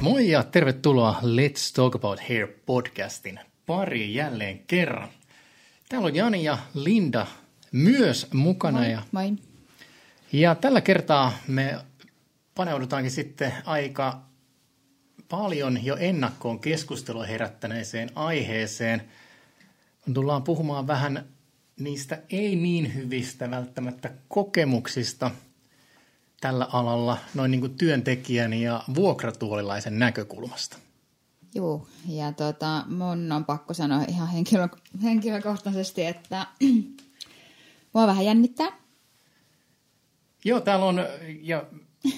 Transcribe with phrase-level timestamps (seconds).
[0.00, 5.08] Moi ja tervetuloa Let's Talk About Hair podcastin pari jälleen kerran.
[5.88, 7.26] Täällä on Jani ja Linda
[7.72, 8.78] myös mukana.
[8.78, 9.32] Moi, ja, moi.
[10.32, 11.78] ja tällä kertaa me
[12.54, 14.22] paneudutaankin sitten aika
[15.28, 19.02] paljon jo ennakkoon keskustelua herättäneeseen aiheeseen.
[20.06, 21.28] Me tullaan puhumaan vähän
[21.80, 25.30] niistä ei niin hyvistä välttämättä kokemuksista
[26.44, 30.78] tällä alalla noin niin kuin työntekijän ja vuokratuolilaisen näkökulmasta.
[31.54, 34.68] Joo, ja tota, mun on pakko sanoa ihan henkilö,
[35.02, 36.46] henkilökohtaisesti, että
[37.94, 38.68] mua vähän jännittää.
[40.44, 41.04] Joo, täällä on,
[41.42, 41.64] ja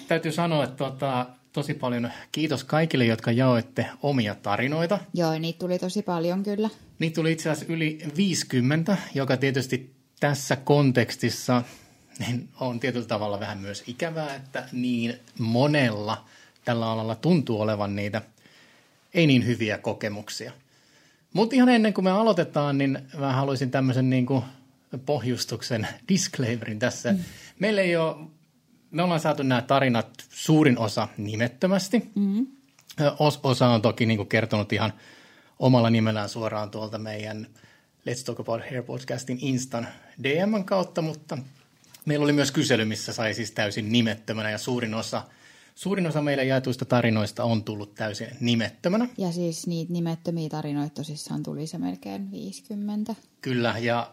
[0.09, 4.99] täytyy sanoa, että tota, tosi paljon kiitos kaikille, jotka jaoitte omia tarinoita.
[5.15, 6.71] Joo, niitä tuli tosi paljon kyllä.
[6.99, 11.63] Niitä tuli itse asiassa yli 50, joka tietysti tässä kontekstissa
[12.19, 16.25] niin on tietyllä tavalla vähän myös ikävää, että niin monella
[16.65, 18.23] tällä alalla tuntuu olevan niitä
[19.15, 20.53] ei niin hyviä kokemuksia.
[21.33, 24.43] Mutta ihan ennen kuin me aloitetaan, niin mä haluaisin tämmöisen niin kuin
[25.07, 27.13] pohjustuksen disclaimerin tässä.
[27.13, 27.19] Mm.
[27.59, 28.17] Meillä ei ole,
[28.91, 32.11] me ollaan saatu nämä tarinat suurin osa nimettömästi.
[32.15, 32.47] Mm-hmm.
[33.19, 34.93] Os, osa on toki niin kuin kertonut ihan
[35.59, 37.47] omalla nimellään suoraan tuolta meidän
[38.11, 39.89] Let's Talk About Hair podcastin Instan
[40.23, 41.39] DMn kautta, mutta
[42.07, 45.23] meillä oli myös kysely, missä sai siis täysin nimettömänä ja suurin osa,
[45.75, 49.09] suurin osa meille jaetuista tarinoista on tullut täysin nimettömänä.
[49.19, 53.15] Ja siis niitä nimettömiä tarinoita tosissaan tuli se melkein 50.
[53.41, 54.13] Kyllä, ja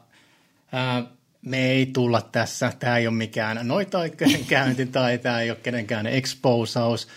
[0.72, 1.03] ää,
[1.41, 4.00] me ei tulla tässä, tämä ei ole mikään noita
[4.47, 7.07] käynti tai tämä ei ole kenenkään exposaus.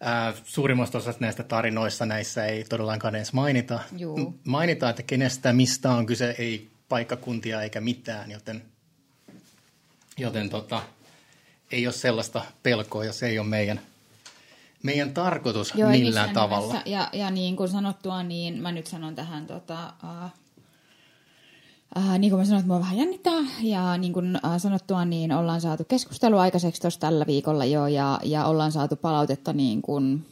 [0.00, 4.40] Ää, suurimmasta osasta näistä tarinoista näissä ei todellakaan edes mainita, Juu.
[4.44, 8.62] mainita, että kenestä, mistä on kyse, ei paikkakuntia eikä mitään, joten,
[10.18, 10.82] joten tota,
[11.72, 13.80] ei ole sellaista pelkoa, jos ei ole meidän,
[14.82, 16.66] meidän tarkoitus Joo, millään tavalla.
[16.66, 16.90] nimessä.
[16.90, 20.30] Ja, ja niin kuin sanottua, niin mä nyt sanon tähän, tota, uh,
[21.96, 23.40] uh, niin kuin mä sanoin, että mua vähän jännittää.
[23.62, 27.86] Ja niin kuin uh, sanottua, niin ollaan saatu keskustelua aikaiseksi tuossa tällä viikolla jo.
[27.86, 30.26] Ja, ja ollaan saatu palautetta niin kuin,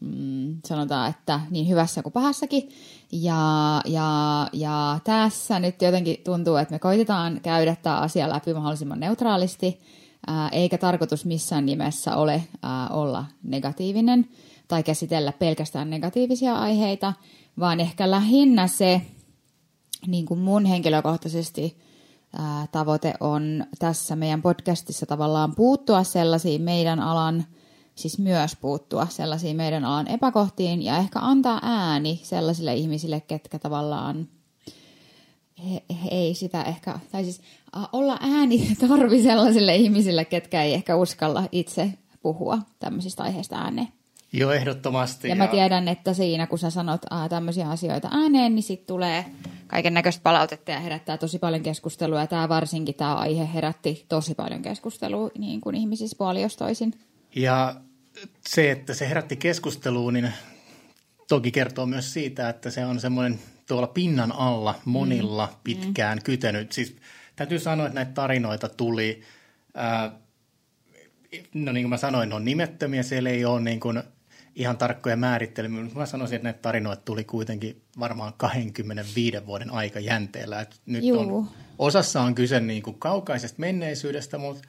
[0.00, 2.68] mm, sanotaan, että niin hyvässä kuin pahassakin.
[3.12, 9.00] Ja, ja, ja tässä nyt jotenkin tuntuu, että me koitetaan käydä tämä asia läpi mahdollisimman
[9.00, 9.80] neutraalisti,
[10.26, 14.28] ää, eikä tarkoitus missään nimessä ole ää, olla negatiivinen
[14.68, 17.12] tai käsitellä pelkästään negatiivisia aiheita,
[17.58, 19.02] vaan ehkä lähinnä se,
[20.06, 21.78] niin kuin mun henkilökohtaisesti
[22.38, 27.44] ää, tavoite on tässä meidän podcastissa tavallaan puuttua sellaisiin meidän alan,
[27.94, 34.28] siis myös puuttua sellaisiin meidän alan epäkohtiin ja ehkä antaa ääni sellaisille ihmisille, ketkä tavallaan
[35.70, 37.40] he, he ei sitä ehkä, tai siis
[37.92, 41.92] olla ääni tarvi sellaisille ihmisille, ketkä ei ehkä uskalla itse
[42.22, 43.88] puhua tämmöisistä aiheista ääneen.
[44.32, 45.28] Joo, ehdottomasti.
[45.28, 49.24] Ja mä tiedän, että siinä kun sä sanot ää, tämmöisiä asioita ääneen, niin sitten tulee
[49.66, 52.20] kaiken näköistä palautetta ja herättää tosi paljon keskustelua.
[52.20, 56.94] Ja tämä varsinkin tämä aihe herätti tosi paljon keskustelua niin kuin ihmisissä puoli jos toisin.
[57.34, 57.74] Ja
[58.48, 60.32] se, että se herätti keskusteluun, niin
[61.28, 63.38] toki kertoo myös siitä, että se on semmoinen
[63.68, 65.56] tuolla pinnan alla monilla mm.
[65.64, 66.22] pitkään mm.
[66.22, 66.72] kytenyt.
[66.72, 66.96] Siis
[67.36, 69.22] täytyy sanoa, että näitä tarinoita tuli,
[69.74, 70.12] ää,
[71.54, 74.02] no niin kuin mä sanoin, ne on nimettömiä, siellä ei ole niin kuin
[74.54, 80.60] ihan tarkkoja määrittelemiä, mutta mä sanoisin, että näitä tarinoita tuli kuitenkin varmaan 25 vuoden aikajänteellä.
[80.60, 81.36] Et nyt Juu.
[81.36, 81.48] on,
[81.78, 84.68] osassa on kyse niin kuin kaukaisesta menneisyydestä, mutta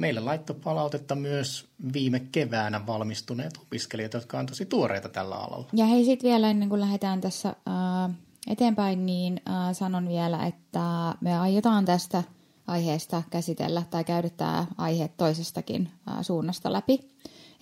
[0.00, 5.68] meille laittoi palautetta myös viime keväänä valmistuneet opiskelijat, jotka on tosi tuoreita tällä alalla.
[5.72, 8.16] Ja hei sitten vielä ennen kuin lähdetään tässä äh,
[8.46, 12.22] eteenpäin, niin äh, sanon vielä, että me aiotaan tästä
[12.66, 17.00] aiheesta käsitellä tai käydä tämä aihe toisestakin äh, suunnasta läpi.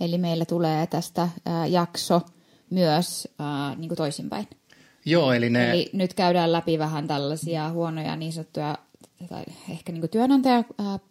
[0.01, 2.21] Eli meillä tulee tästä äh, jakso
[2.71, 4.49] myös äh, niin kuin toisinpäin.
[5.05, 5.71] Joo, eli ne...
[5.71, 8.79] Eli nyt käydään läpi vähän tällaisia huonoja niin sanottuja,
[9.29, 10.65] tai ehkä niin työnantaja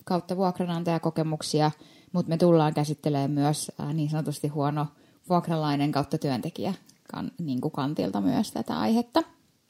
[0.04, 1.72] kautta vuokranantajakokemuksia,
[2.12, 4.88] mutta me tullaan käsittelemään myös niin sanotusti huono
[5.30, 6.74] vuokralainen kautta työntekijä
[7.12, 9.24] kan, niin kuin kantilta myös tätä aihetta.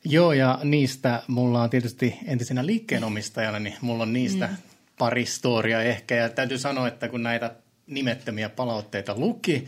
[0.06, 4.58] Joo, ja niistä mulla on tietysti entisenä liikkeenomistajana, niin mulla on niistä mm.
[4.98, 6.16] pari storia ehkä.
[6.16, 7.56] Ja täytyy sanoa, että kun näitä
[7.88, 9.68] nimettömiä palautteita luki,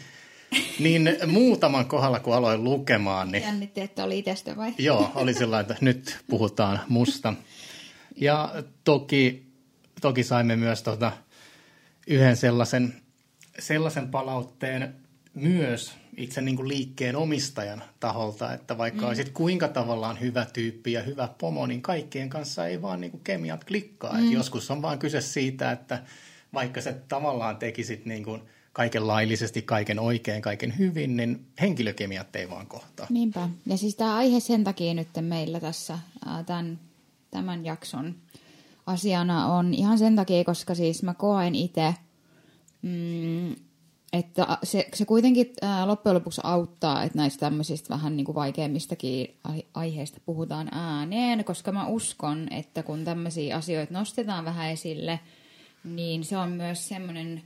[0.80, 3.44] niin muutaman kohdalla kun aloin lukemaan, niin...
[3.44, 4.74] Jännitti, että oli itsestä vai?
[4.77, 7.33] Joo, oli sellainen, että nyt puhutaan musta.
[8.21, 9.51] Ja toki,
[10.01, 11.12] toki saimme myös tota
[12.07, 12.94] yhden sellaisen,
[13.60, 14.95] sellaisen palautteen
[15.33, 19.07] myös itse niin kuin liikkeen omistajan taholta, että vaikka mm.
[19.07, 23.24] olisit kuinka tavallaan hyvä tyyppi ja hyvä pomo, niin kaikkien kanssa ei vaan niin kuin
[23.24, 24.13] kemiat klikkaa.
[24.13, 24.25] Mm.
[24.25, 26.04] Et joskus on vaan kyse siitä, että
[26.54, 28.42] vaikka sä tavallaan tekisit niin kuin
[28.74, 33.07] kaiken laillisesti, kaiken oikein, kaiken hyvin, niin henkilökemiat ei vaan kohtaa.
[33.10, 33.50] Niinpä.
[33.65, 36.00] Ja siis tämä aihe sen takia nyt meillä tässä
[36.45, 36.80] tämän,
[37.31, 38.15] tämän jakson
[38.85, 41.93] asiana on ihan sen takia, koska siis mä koen itse,
[42.81, 43.55] mm,
[44.13, 45.53] että se, se kuitenkin
[45.85, 49.37] loppujen lopuksi auttaa, että näistä tämmöisistä vähän niin kuin vaikeimmistakin
[49.73, 55.19] aiheista puhutaan ääneen, koska mä uskon, että kun tämmöisiä asioita nostetaan vähän esille,
[55.83, 57.43] niin se on myös semmoinen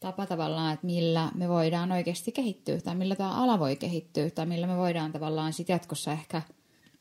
[0.00, 4.46] tapa tavallaan, että millä me voidaan oikeasti kehittyä, tai millä tämä ala voi kehittyä, tai
[4.46, 6.42] millä me voidaan tavallaan sitten jatkossa ehkä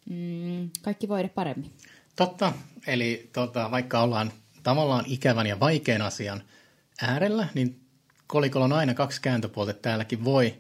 [0.10, 1.72] mm, kaikki voida paremmin.
[2.16, 2.54] Totta,
[2.88, 4.32] eli tota, vaikka ollaan
[4.64, 6.44] tavallaan ikävän ja vaikean asian
[7.02, 7.80] äärellä, niin
[8.28, 10.56] kolikolla on aina kaksi kääntöpuolta, täälläkin voi,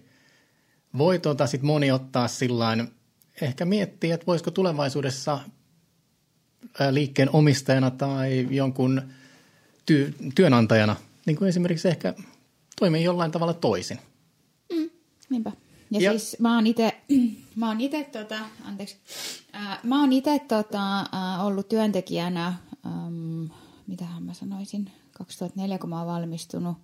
[0.97, 2.91] voi tota, sit moni ottaa sillain,
[3.41, 5.39] ehkä miettiä, että voisiko tulevaisuudessa
[6.91, 9.01] liikkeen omistajana tai jonkun
[9.91, 10.95] ty- työnantajana,
[11.25, 12.13] niin kuin esimerkiksi ehkä
[12.79, 13.99] toimii jollain tavalla toisin.
[14.73, 14.89] Mm,
[15.29, 15.51] niinpä.
[15.94, 17.01] Ja, ja siis mä oon itse,
[17.56, 18.98] mä oon ite, tota, anteeksi,
[19.54, 22.54] ää, mä oon ite tota, ää, ollut työntekijänä,
[22.86, 23.50] äm,
[23.88, 26.78] mitähän mä sanoisin, 2004 kun mä oon valmistunut,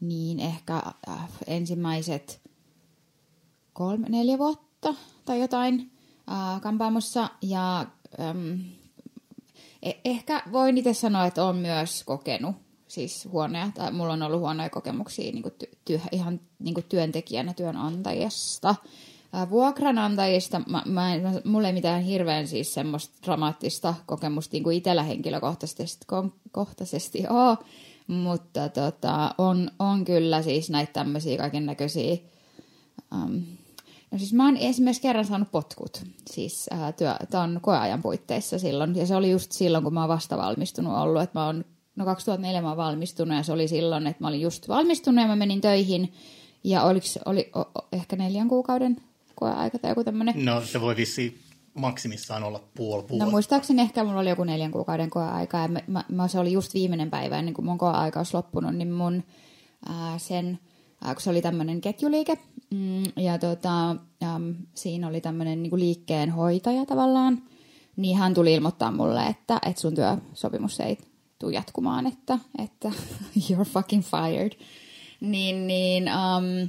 [0.00, 2.40] niin ehkä äh, ensimmäiset
[3.72, 4.94] kolme, neljä vuotta
[5.24, 5.92] tai jotain
[6.30, 7.30] äh, kampaamossa.
[7.42, 7.86] Ja
[8.20, 8.60] ähm,
[9.82, 14.40] e- ehkä voin itse sanoa, että on myös kokenut siis huonoja, tai mulla on ollut
[14.40, 18.74] huonoja kokemuksia niin ty- ty- ihan niin työntekijänä työnantajasta.
[19.50, 21.12] Vuokranantajista, mä, mä,
[21.44, 26.06] mulla ei mitään hirveän siis semmoista dramaattista kokemusta niin kuin itsellä henkilökohtaisesti
[26.52, 27.58] kohtaisesti ole,
[28.06, 32.16] mutta tota, on, on kyllä siis näitä tämmöisiä kaiken näköisiä
[33.14, 33.42] um,
[34.10, 38.96] No siis mä oon esimerkiksi kerran saanut potkut, siis äh, työ, ton koeajan puitteissa silloin,
[38.96, 41.64] ja se oli just silloin, kun mä oon vasta valmistunut ollut, että mä oon,
[41.96, 45.36] no 2004 mä valmistunut, ja se oli silloin, että mä olin just valmistunut, ja mä
[45.36, 46.12] menin töihin,
[46.64, 48.96] ja oliks, oli o, o, ehkä neljän kuukauden
[49.34, 50.44] koeaika tai joku tämmöinen.
[50.44, 51.40] No se voi vissi
[51.74, 53.24] maksimissaan olla puoli vuotta.
[53.24, 56.52] No muistaakseni ehkä mulla oli joku neljän kuukauden koeaika, ja mä, mä, mä, se oli
[56.52, 59.22] just viimeinen päivä ennen kuin mun koeaika olisi loppunut, niin mun
[59.88, 60.58] ää, sen
[61.00, 62.38] kun se oli tämmöinen ketjuliike,
[62.70, 67.42] mm, ja tota, äm, siinä oli tämmöinen niin liikkeen hoitaja tavallaan,
[67.96, 70.98] niin hän tuli ilmoittaa mulle, että, että sun työsopimus ei
[71.38, 72.88] tule jatkumaan, että, että
[73.50, 74.52] you're fucking fired.
[75.20, 76.68] Niin, niin um,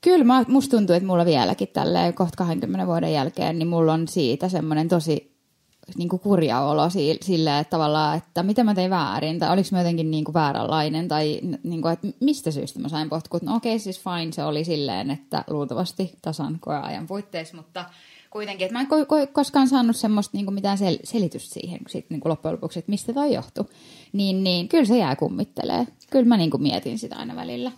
[0.00, 4.08] kyllä mä, musta tuntuu, että mulla vieläkin tälle kohta 20 vuoden jälkeen, niin mulla on
[4.08, 5.36] siitä semmoinen tosi
[5.94, 6.90] niin kuin kurja olo
[7.20, 11.08] sille, että tavallaan, että mitä mä tein väärin, tai oliko mä jotenkin niin kuin vääränlainen,
[11.08, 13.42] tai niin kuin, että mistä syystä mä sain potkut.
[13.42, 17.84] No okei, okay, siis fine, se oli silleen, että luultavasti tasan koeajan puitteissa, mutta
[18.36, 21.80] kuitenkin, että mä en ko- ko- koskaan saanut semmoista niin kuin mitään sel- selitystä siihen
[21.88, 23.64] sit, niin kuin loppujen lopuksi, että mistä toi johtui.
[24.12, 25.86] Niin, niin kyllä se jää kummittelee.
[26.10, 27.72] Kyllä mä niin kuin mietin sitä aina välillä.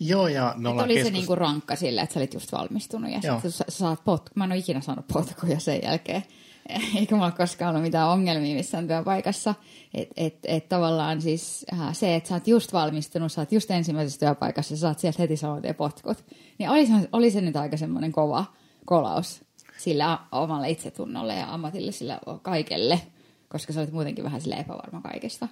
[0.00, 1.08] Joo, ja me ollaan oli keskus...
[1.08, 4.30] se niinku rankka sille, että sä olit just valmistunut ja sitten sä, sä saat potku.
[4.34, 6.22] Mä en ole ikinä saanut potkuja sen jälkeen.
[6.96, 9.54] eikä mulla koskaan ollut mitään ongelmia missään työpaikassa.
[9.94, 13.70] Että et, et tavallaan siis äh, se, että sä oot just valmistunut, sä oot just
[13.70, 16.24] ensimmäisessä työpaikassa, sä saat sieltä heti saman potkut.
[16.58, 18.44] Niin oli, oli se nyt aika semmoinen kova
[18.84, 19.40] kolaus
[19.80, 23.00] sillä omalle itsetunnolle ja ammatilliselle kaikelle,
[23.48, 25.48] koska sä olit muutenkin vähän sille epävarma kaikesta.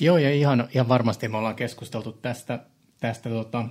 [0.00, 2.58] Joo, ja ihan, ihan varmasti me ollaan keskusteltu tästä,
[3.00, 3.64] tästä tota,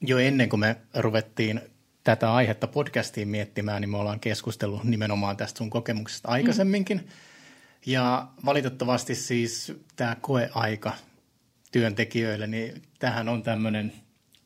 [0.00, 1.60] jo ennen kuin me ruvettiin
[2.04, 6.98] tätä aihetta podcastiin miettimään, niin me ollaan keskustellut nimenomaan tästä sun kokemuksesta aikaisemminkin.
[6.98, 7.08] Mm.
[7.86, 10.92] Ja valitettavasti siis tämä koeaika
[11.72, 13.92] työntekijöille, niin tähän on tämmöinen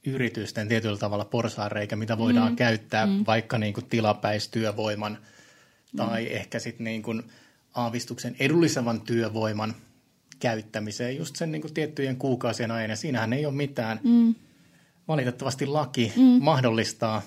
[0.07, 2.57] yritysten tietyllä tavalla porsaanreikä, mitä voidaan mm.
[2.57, 3.25] käyttää mm.
[3.27, 5.19] vaikka niin kuin tilapäistyövoiman
[5.97, 6.31] tai mm.
[6.31, 7.23] ehkä sitten niin kuin
[7.75, 9.75] aavistuksen edullisevan työvoiman
[10.39, 12.91] käyttämiseen just sen niin kuin tiettyjen kuukausien ajan.
[12.91, 14.35] Ja siinähän ei ole mitään mm
[15.09, 16.23] valitettavasti laki mm.
[16.23, 17.23] mahdollistaa,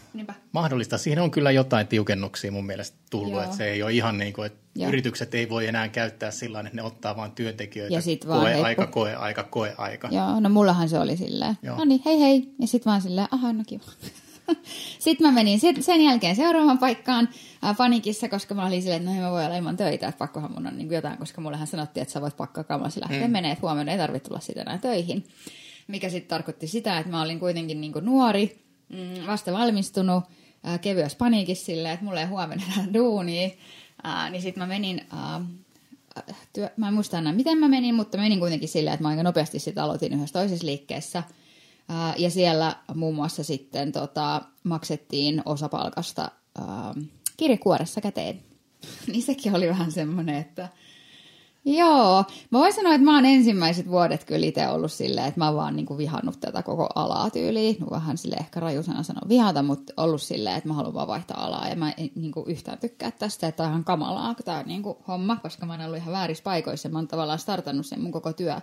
[0.52, 1.00] mahdollistaa.
[1.00, 3.44] Siihen on kyllä jotain tiukennuksia mun mielestä tullut, Joo.
[3.44, 4.90] että se ei ole ihan niin kuin, että Joo.
[4.90, 7.94] yritykset ei voi enää käyttää sillä että ne ottaa vain työntekijöitä.
[7.94, 8.66] Ja sit vaan koe heippu.
[8.66, 10.10] aika, koe aika, koe aika.
[10.12, 13.54] Joo, no mullahan se oli silleen, no niin, hei hei, ja sitten vaan silleen, aha,
[13.54, 13.84] no kiva.
[15.00, 17.30] sitten mä menin sen jälkeen seuraavaan paikkaan
[17.66, 20.52] äh, panikissa, koska mä olin silleen, että no mä voi olla ilman töitä, että pakkohan
[20.52, 23.32] mun on niin jotain, koska mullehan sanottiin, että sä voit pakkaa kamasi lähteä mm.
[23.32, 25.24] menee, että huomenna ei tarvitse tulla sitä enää töihin
[25.88, 28.58] mikä sitten tarkoitti sitä, että mä olin kuitenkin niin nuori,
[28.90, 30.24] mm, vasta valmistunut,
[30.64, 33.50] ää, kevyessä paniikissa silleen, että mulla ei huomenna enää duunia,
[34.30, 35.46] niin sitten mä menin, ää,
[36.54, 39.24] työ, mä en muista enää miten mä menin, mutta menin kuitenkin silleen, että mä aika
[39.24, 41.24] nopeasti sitten aloitin yhdessä toisessa liikkeessä,
[41.90, 46.94] ää, ja siellä muun muassa sitten tota, maksettiin osapalkasta ää,
[47.38, 48.40] kirjekuoressa käteen.
[49.12, 50.70] niin sekin oli vähän semmoinen, että
[51.70, 55.48] Joo, mä voin sanoa, että mä oon ensimmäiset vuodet kyllä itse ollut silleen, että mä
[55.48, 57.78] oon vaan niinku vihannut tätä koko alaa tyyliin.
[57.80, 61.46] No vähän sille ehkä rajusena sanoa vihata, mutta ollut silleen, että mä haluan vaan vaihtaa
[61.46, 61.68] alaa.
[61.68, 65.66] Ja mä en niinku yhtään tykkää tästä, että on ihan kamalaa tää niinku homma, koska
[65.66, 66.90] mä oon ollut ihan väärissä paikoissa.
[66.90, 68.56] Mä oon tavallaan startannut sen mun koko työ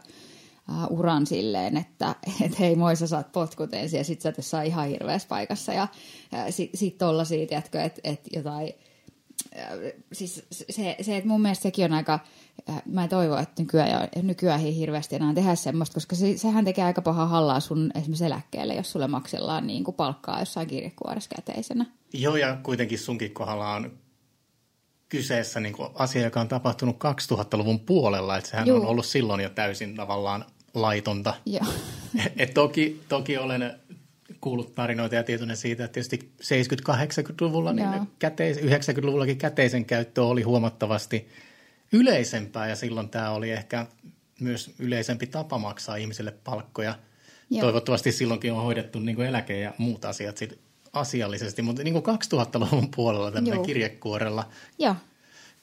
[0.91, 4.63] uran silleen, että et hei moi sä saat potkut ensin ja sit sä et saa
[4.63, 5.89] ihan hirveässä paikassa ja
[6.33, 8.73] uh, sit, sit tollasia, tiedätkö, että et jotain
[10.12, 12.19] siis se, se, että mun mielestä sekin on aika,
[12.87, 16.85] mä en toivo, että nykyään, nykyään ei hirveästi enää tehdä semmoista, koska se, sehän tekee
[16.85, 21.87] aika pahaa hallaa sun esimerkiksi eläkkeelle, jos sulle maksellaan niin kuin palkkaa jossain kirjekuoressa käteisenä.
[22.12, 23.93] Joo, ja kuitenkin sunkin kohdalla on
[25.09, 28.76] kyseessä niin kuin asia, joka on tapahtunut 2000-luvun puolella, että sehän Juu.
[28.76, 31.35] on ollut silloin jo täysin tavallaan laitonta.
[31.47, 31.67] Joo.
[32.37, 33.81] Et toki, toki olen
[34.45, 41.29] kuullut tarinoita ja tietoinen siitä, että tietysti 70-80-luvulla, niin käteis, 90-luvullakin käteisen käyttö oli huomattavasti
[41.93, 43.87] yleisempää ja silloin tämä oli ehkä
[44.41, 46.99] myös yleisempi tapa maksaa ihmisille palkkoja.
[47.51, 47.61] Joo.
[47.61, 50.59] Toivottavasti silloinkin on hoidettu niin kuin eläke ja muut asiat sit
[50.93, 54.49] asiallisesti, mutta niin kuin 2000-luvun puolella tämmöinen kirjekuorella
[54.79, 54.97] Joo.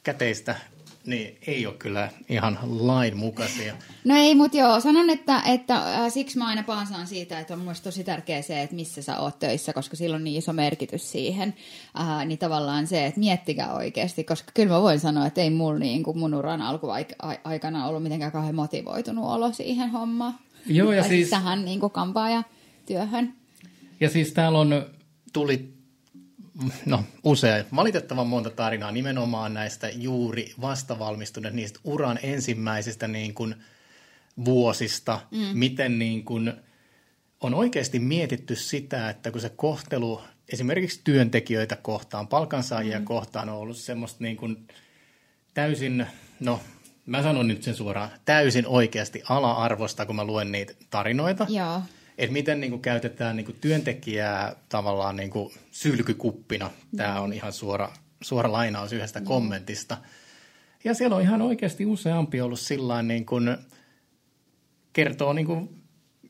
[0.03, 0.55] käteistä
[1.05, 3.73] niin ei ole kyllä ihan lainmukaisia.
[4.05, 7.59] No ei, mutta joo, sanon, että, että äh, siksi mä aina paasaan siitä, että on
[7.59, 11.11] mun tosi tärkeää se, että missä sä oot töissä, koska sillä on niin iso merkitys
[11.11, 11.53] siihen.
[11.99, 15.79] Äh, niin tavallaan se, että miettikää oikeasti, koska kyllä mä voin sanoa, että ei mulla
[15.79, 20.33] niin kuin mun uran alkuaikana ollut mitenkään kauhean motivoitunut olo siihen hommaan.
[20.65, 21.09] Joo, ja siis...
[21.11, 21.29] siis...
[21.29, 21.93] Tähän niin kuin
[22.85, 23.33] työhön.
[23.99, 24.85] Ja siis täällä on,
[25.33, 25.80] tuli
[26.85, 33.55] no usein, valitettavan monta tarinaa nimenomaan näistä juuri vastavalmistuneista, niistä uran ensimmäisistä niin kuin
[34.45, 35.37] vuosista, mm.
[35.53, 36.53] miten niin kuin
[37.41, 43.05] on oikeasti mietitty sitä, että kun se kohtelu esimerkiksi työntekijöitä kohtaan, palkansaajia mm.
[43.05, 44.67] kohtaan on ollut semmoista niin kuin
[45.53, 46.05] täysin,
[46.39, 46.59] no
[47.05, 51.47] mä sanon nyt sen suoraan, täysin oikeasti ala-arvosta, kun mä luen niitä tarinoita.
[51.49, 51.81] Joo
[52.21, 56.71] että miten niin kuin käytetään niin kuin työntekijää tavallaan niin kuin sylkykuppina.
[56.97, 57.89] Tämä on ihan suora,
[58.21, 59.25] suora lainaus yhdestä mm.
[59.25, 59.97] kommentista.
[60.83, 63.57] Ja siellä on ihan oikeasti useampi ollut sillä niin kuin
[64.93, 65.81] kertoo niin kuin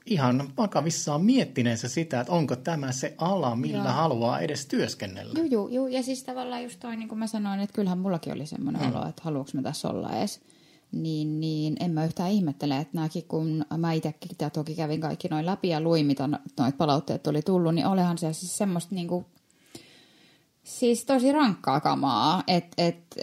[0.06, 3.94] ihan vakavissaan miettineensä sitä, että onko tämä se ala, millä Joo.
[3.94, 5.34] haluaa edes työskennellä.
[5.36, 5.88] Joo, joo, joo.
[5.88, 8.96] Ja siis tavallaan just toi, niin kuin mä sanoin, että kyllähän mullakin oli semmoinen mm.
[8.96, 10.42] olo, että haluanko mä tässä olla edes
[10.92, 15.46] niin, niin en mä yhtään ihmettele, että nämäkin, kun mä itsekin toki kävin kaikki noin
[15.46, 19.26] läpi ja luin, mitä no, noit palautteet oli tullut, niin olehan se siis semmoista niinku,
[20.64, 23.16] siis tosi rankkaa kamaa, että et,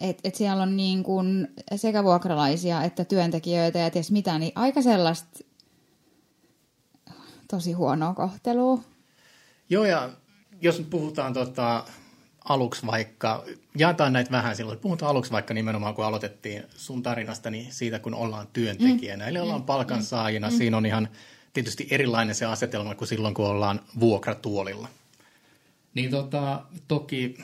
[0.00, 4.82] et, et siellä on niin kuin sekä vuokralaisia että työntekijöitä ja ties mitä, niin aika
[4.82, 5.38] sellaista
[7.50, 8.78] tosi huonoa kohtelua.
[9.70, 10.10] Joo, ja
[10.60, 11.84] jos puhutaan tota,
[12.44, 13.44] aluksi vaikka,
[13.78, 18.14] jaetaan näitä vähän silloin, puhutaan aluksi vaikka nimenomaan, kun aloitettiin sun tarinasta, niin siitä, kun
[18.14, 19.28] ollaan työntekijänä, mm.
[19.28, 19.66] eli ollaan mm.
[19.66, 20.56] palkansaajina, mm.
[20.56, 21.08] siinä on ihan
[21.52, 24.88] tietysti erilainen se asetelma kuin silloin, kun ollaan vuokratuolilla.
[25.94, 27.38] Niin tota, toki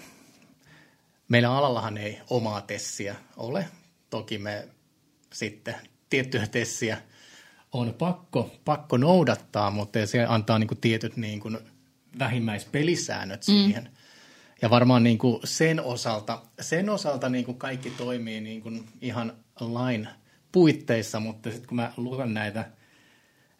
[1.28, 3.68] meillä alallahan ei omaa tessiä ole.
[4.10, 4.68] Toki me
[5.32, 5.74] sitten
[6.10, 6.98] tiettyjä tessiä
[7.72, 11.58] on pakko, pakko noudattaa, mutta se antaa niin kuin tietyt niin kuin
[12.18, 13.84] vähimmäispelisäännöt mm.
[14.62, 19.32] Ja varmaan niin kuin sen osalta, sen osalta niin kuin kaikki toimii niin kuin ihan
[19.60, 20.08] lain
[20.52, 22.70] puitteissa, mutta sitten kun mä luen näitä,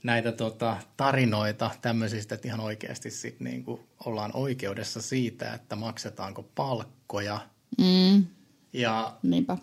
[0.02, 6.43] näitä tota, tarinoita tämmöisistä, että ihan oikeasti sit niin kuin ollaan oikeudessa siitä, että maksetaanko
[6.43, 7.40] palkkoja.
[7.78, 8.26] Mm.
[8.73, 9.57] Ja Niinpä.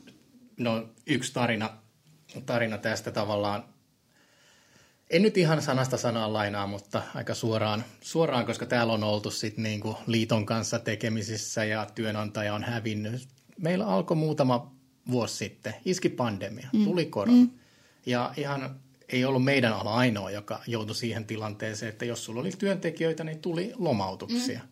[0.58, 1.70] No, yksi tarina,
[2.46, 3.64] tarina tästä tavallaan
[5.10, 9.58] en nyt ihan sanasta sanaa lainaa, mutta aika suoraan, suoraan koska täällä on oltu sit
[9.58, 13.28] niinku liiton kanssa tekemisissä ja työnantaja on hävinnyt.
[13.60, 14.72] Meillä alkoi muutama
[15.12, 16.84] vuosi sitten, iski pandemia, mm.
[16.84, 17.38] tuli korona.
[17.38, 17.50] Mm.
[18.06, 22.52] Ja ihan ei ollut meidän ala ainoa, joka joutui siihen tilanteeseen, että jos sulla oli
[22.52, 24.60] työntekijöitä, niin tuli lomautuksia.
[24.60, 24.70] Mm.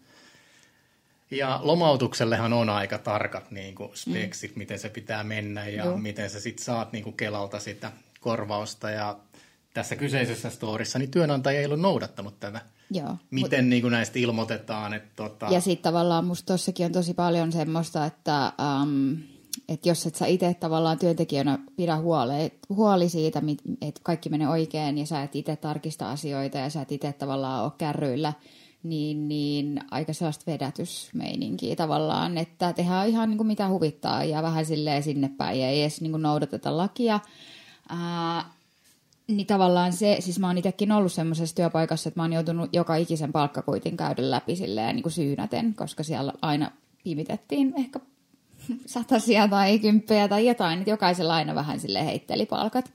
[1.31, 4.59] Ja lomautuksellehan on aika tarkat niin kuin speksit, mm.
[4.59, 5.97] miten se pitää mennä ja Joo.
[5.97, 9.19] miten sä sitten saat niin kuin Kelalta sitä korvausta ja
[9.73, 12.61] tässä kyseisessä storissa, niin työnantaja ei ollut noudattanut tätä.
[12.91, 13.17] Joo.
[13.31, 13.69] Miten mut...
[13.69, 14.93] niin kuin näistä ilmoitetaan.
[14.93, 15.47] Että tota...
[15.51, 19.17] Ja sitten tavallaan musta tossakin on tosi paljon semmoista, että, um,
[19.69, 23.41] että jos et sä itse tavallaan työntekijänä pidä huole, huoli siitä,
[23.81, 27.63] että kaikki menee oikein ja sä et itse tarkista asioita ja sä et itse tavallaan
[27.63, 28.33] ole kärryillä,
[28.83, 34.65] niin, niin aika sellaista vedätysmeininkiä tavallaan, että tehdään ihan niin kuin mitä huvittaa ja vähän
[34.65, 37.19] silleen sinne päin ja ei edes niin kuin noudateta lakia.
[37.91, 38.43] Uh,
[39.27, 42.95] niin tavallaan se, siis mä oon itsekin ollut semmoisessa työpaikassa, että mä oon joutunut joka
[42.95, 46.71] ikisen palkkakuitin käydä läpi silleen niin kuin syynäten, koska siellä aina
[47.03, 47.99] pimitettiin ehkä
[48.85, 52.91] satasia tai kymppejä tai jotain, että jokaisella aina vähän sille heitteli palkat.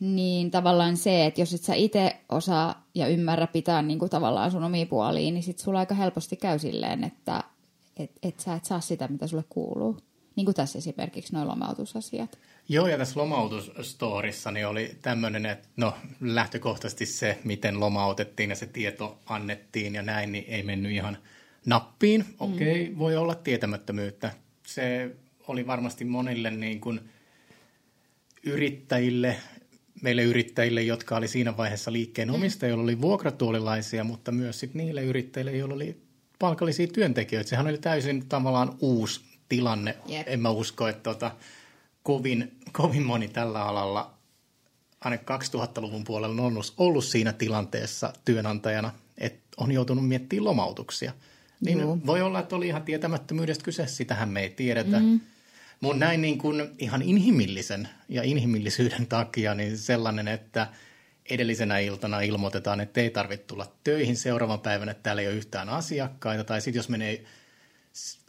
[0.00, 4.50] Niin tavallaan se, että jos et sä itse osaa ja ymmärrä pitää niin kuin tavallaan
[4.50, 7.44] sun omia puoliin, niin sit sulla aika helposti käy silleen, että
[7.96, 9.96] et, et sä et saa sitä, mitä sulle kuuluu.
[10.36, 12.38] Niin kuin tässä esimerkiksi nuo lomautusasiat.
[12.68, 18.66] Joo, ja tässä lomautusstorissa niin oli tämmöinen, että no lähtökohtaisesti se, miten lomautettiin ja se
[18.66, 21.18] tieto annettiin ja näin, niin ei mennyt ihan
[21.66, 22.24] nappiin.
[22.38, 22.98] Okei, okay, mm.
[22.98, 24.32] voi olla tietämättömyyttä.
[24.66, 25.10] Se
[25.48, 27.00] oli varmasti monille niin kuin
[28.42, 29.36] yrittäjille,
[30.02, 35.04] meille yrittäjille, jotka oli siinä vaiheessa liikkeen omistajia, joilla oli vuokratuolilaisia, mutta myös sit niille
[35.04, 35.96] yrittäjille, joilla oli
[36.38, 37.50] palkallisia työntekijöitä.
[37.50, 39.96] Sehän oli täysin tavallaan uusi tilanne.
[40.10, 40.22] Yep.
[40.26, 41.30] En mä usko, että tota,
[42.06, 44.14] kovin, kovin moni tällä alalla
[45.00, 51.12] aina 2000-luvun puolella on ollut, siinä tilanteessa työnantajana, että on joutunut miettimään lomautuksia.
[51.60, 51.98] Niin Joo.
[52.06, 54.98] voi olla, että oli ihan tietämättömyydestä kyse, sitähän me ei tiedetä.
[55.00, 55.20] Mm.
[55.80, 60.68] Mutta näin niin kuin ihan inhimillisen ja inhimillisyyden takia niin sellainen, että
[61.30, 65.68] edellisenä iltana ilmoitetaan, että ei tarvitse tulla töihin seuraavan päivänä, että täällä ei ole yhtään
[65.68, 66.44] asiakkaita.
[66.44, 67.24] Tai sitten jos menee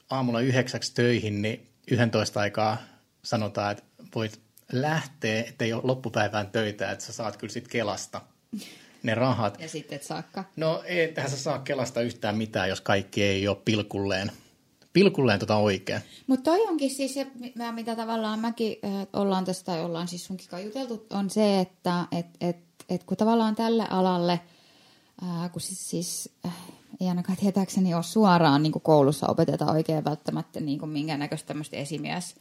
[0.10, 2.97] aamulla yhdeksäksi töihin, niin 11 aikaa
[3.28, 3.84] sanotaan, että
[4.16, 4.42] voit
[4.72, 8.22] lähteä, että ei ole loppupäivään töitä, että sä saat kyllä sitten Kelasta
[9.04, 9.60] ne rahat.
[9.60, 10.44] Ja sitten et saakka.
[10.56, 14.32] No ei tähän sä saa Kelasta yhtään mitään, jos kaikki ei ole pilkulleen,
[14.94, 16.02] pilkulleen tota oikein.
[16.28, 17.28] Mutta toi onkin siis se,
[17.72, 22.28] mitä tavallaan mäkin äh, ollaan tästä, tai ollaan siis sunkin juteltu, on se, että et,
[22.42, 22.58] et,
[22.90, 24.40] et kun tavallaan tälle alalle,
[25.24, 26.54] äh, kun siis, siis äh,
[27.02, 32.36] ei ainakaan tietääkseni ole suoraan niin koulussa opeteta oikein välttämättä niin minkäännäköistä tämmöistä esimies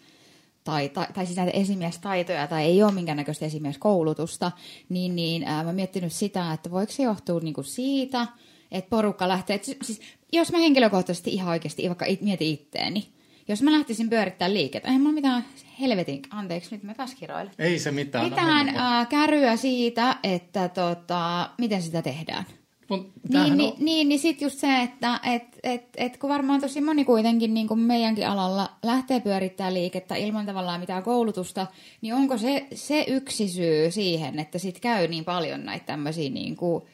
[0.66, 4.52] tai, tai, tai siis näitä esimiestaitoja tai ei ole minkäännäköistä esimieskoulutusta,
[4.88, 8.26] niin, niin ää, mä miettinyt sitä, että voiko se johtua niin kuin siitä,
[8.72, 10.00] että porukka lähtee, että siis,
[10.32, 13.08] jos mä henkilökohtaisesti ihan oikeasti vaikka it, mietin itteeni,
[13.48, 15.44] jos mä lähtisin pyörittämään liikettä, ei mulla mitään
[15.80, 17.52] helvetin, anteeksi, nyt mä taas kiroilen.
[17.58, 18.24] Ei se mitään.
[18.24, 22.44] Mitään ää, käryä siitä, että tota, miten sitä tehdään.
[22.88, 23.58] Niin, on...
[23.58, 27.54] niin, niin, niin sitten just se, että et, et, et, kun varmaan tosi moni kuitenkin
[27.54, 31.66] niin kuin meidänkin alalla lähtee pyörittämään liikettä ilman tavallaan mitään koulutusta,
[32.00, 36.56] niin onko se, se yksi syy siihen, että sitten käy niin paljon näitä tämmöisiä niin
[36.56, 36.84] kuin,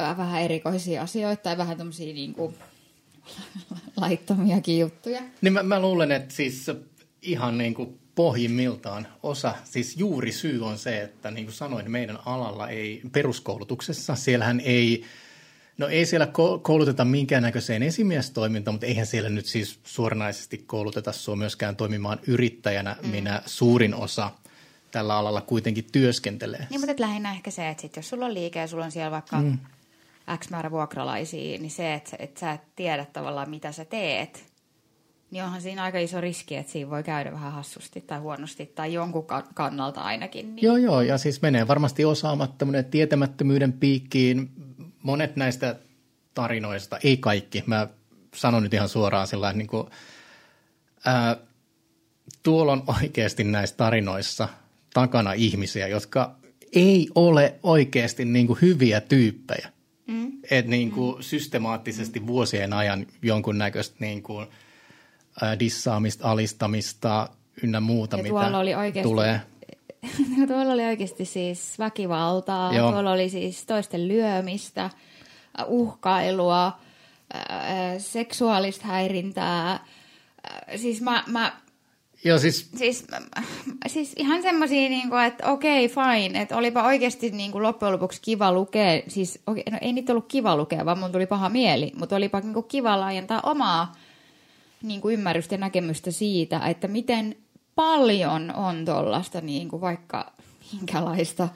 [0.00, 2.54] äh, vähän erikoisia asioita tai vähän tämmöisiä niin kuin,
[4.00, 5.22] laittomiakin juttuja?
[5.40, 6.70] Niin mä, mä luulen, että siis
[7.22, 12.18] ihan niin kuin pohjimmiltaan osa, siis juuri syy on se, että niin kuin sanoin, meidän
[12.26, 15.04] alalla ei, peruskoulutuksessa, siellähän ei,
[15.78, 16.28] no ei siellä
[16.62, 23.08] kouluteta minkäännäköiseen esimiestoimintaan, mutta eihän siellä nyt siis suoranaisesti kouluteta sinua myöskään toimimaan yrittäjänä, mm.
[23.08, 24.30] minä suurin osa
[24.90, 26.66] tällä alalla kuitenkin työskentelee.
[26.70, 29.10] Niin, mutta lähinnä ehkä se, että sit jos sulla on liike ja sulla on siellä
[29.10, 29.58] vaikka mm.
[30.38, 34.49] X määrä vuokralaisia, niin se, että, että sä et tiedä tavallaan mitä sä teet,
[35.30, 38.92] niin onhan siinä aika iso riski, että siinä voi käydä vähän hassusti tai huonosti tai
[38.92, 40.54] jonkun kannalta ainakin.
[40.54, 40.64] Niin.
[40.64, 44.50] Joo, joo, ja siis menee varmasti osaamattomuuden tietämättömyyden piikkiin.
[45.02, 45.76] Monet näistä
[46.34, 47.88] tarinoista, ei kaikki, mä
[48.34, 49.86] sanon nyt ihan suoraan sillä niin kuin,
[51.04, 51.36] ää,
[52.42, 54.48] tuolla on oikeasti näissä tarinoissa
[54.94, 56.34] takana ihmisiä, jotka
[56.72, 59.72] ei ole oikeasti niin kuin hyviä tyyppejä.
[60.06, 60.32] Mm.
[60.50, 61.22] Että niin kuin mm.
[61.22, 64.46] systemaattisesti vuosien ajan jonkunnäköistä niin kuin–
[65.58, 67.28] dissaamista, alistamista
[67.62, 69.40] ynnä muuta, ja mitä oli oikeasti, tulee.
[70.48, 72.92] tuolla oli oikeasti siis väkivaltaa, Joo.
[72.92, 74.90] tuolla oli siis toisten lyömistä,
[75.66, 76.78] uhkailua,
[77.98, 79.86] seksuaalista häirintää.
[80.76, 81.52] Siis mä, mä
[82.24, 82.70] Joo, siis...
[82.76, 83.06] Siis,
[83.86, 87.92] siis ihan semmoisia, niin kuin, että okei, okay, fine, että olipa oikeasti niin kuin loppujen
[87.92, 91.48] lopuksi kiva lukea, siis okay, no ei niitä ollut kiva lukea, vaan mun tuli paha
[91.48, 93.92] mieli, mutta olipa niin kuin kiva laajentaa omaa
[94.82, 97.36] niin kuin ymmärrystä ja näkemystä siitä, että miten
[97.74, 100.32] paljon on tuollaista niin kuin vaikka
[100.72, 101.48] minkälaista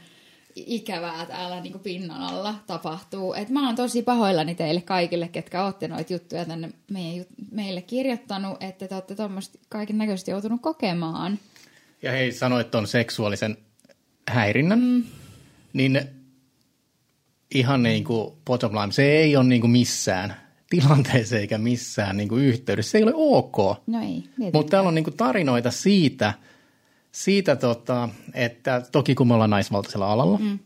[0.56, 3.34] ikävää täällä niin kuin pinnan alla tapahtuu.
[3.34, 8.62] Et mä oon tosi pahoillani teille kaikille, ketkä olette noita juttuja tänne meidän, meille kirjoittanut,
[8.62, 11.38] että te olette tuommoista kaiken näköisesti joutunut kokemaan.
[12.02, 13.56] Ja hei, sanoit tuon seksuaalisen
[14.28, 15.04] häirinnän, mm.
[15.72, 16.00] niin
[17.54, 20.43] ihan niin kuin bottom line, se ei ole niin kuin missään
[20.80, 22.90] tilanteeseen eikä missään niin kuin yhteydessä.
[22.90, 23.56] Se ei ole ok.
[23.86, 24.24] No ei.
[24.52, 26.34] Mutta täällä on niin kuin tarinoita siitä,
[27.12, 30.58] siitä tota, että toki kun me ollaan naisvaltaisella alalla, mm.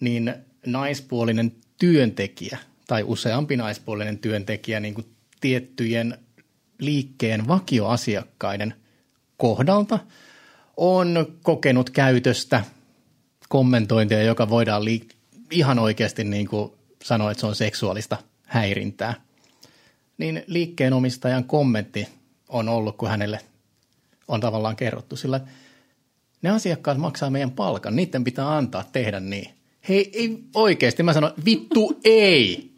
[0.00, 0.34] niin
[0.66, 5.06] naispuolinen työntekijä tai useampi naispuolinen työntekijä niin kuin
[5.40, 6.18] tiettyjen
[6.78, 8.74] liikkeen vakioasiakkaiden
[9.36, 9.98] kohdalta
[10.76, 12.64] on kokenut käytöstä,
[13.48, 15.08] kommentointia, joka voidaan li-
[15.50, 16.72] ihan oikeasti niin kuin
[17.02, 19.14] sanoa, että se on seksuaalista häirintää–
[20.20, 22.08] niin liikkeenomistajan kommentti
[22.48, 23.40] on ollut, kun hänelle
[24.28, 25.16] on tavallaan kerrottu.
[25.16, 25.40] Sillä
[26.42, 29.50] ne asiakkaat maksaa meidän palkan, niiden pitää antaa tehdä niin.
[29.88, 32.70] Hei, ei oikeasti, mä sanon, vittu ei.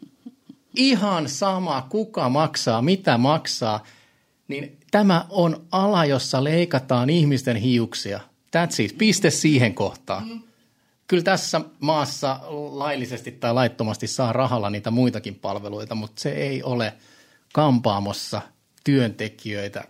[0.75, 3.83] Ihan sama, kuka maksaa, mitä maksaa,
[4.47, 8.19] niin tämä on ala, jossa leikataan ihmisten hiuksia.
[8.57, 10.27] That's it, piste siihen kohtaan.
[10.27, 10.41] Mm.
[11.07, 12.39] Kyllä tässä maassa
[12.71, 16.93] laillisesti tai laittomasti saa rahalla niitä muitakin palveluita, mutta se ei ole
[17.53, 18.41] kampaamossa
[18.83, 19.83] työntekijöitä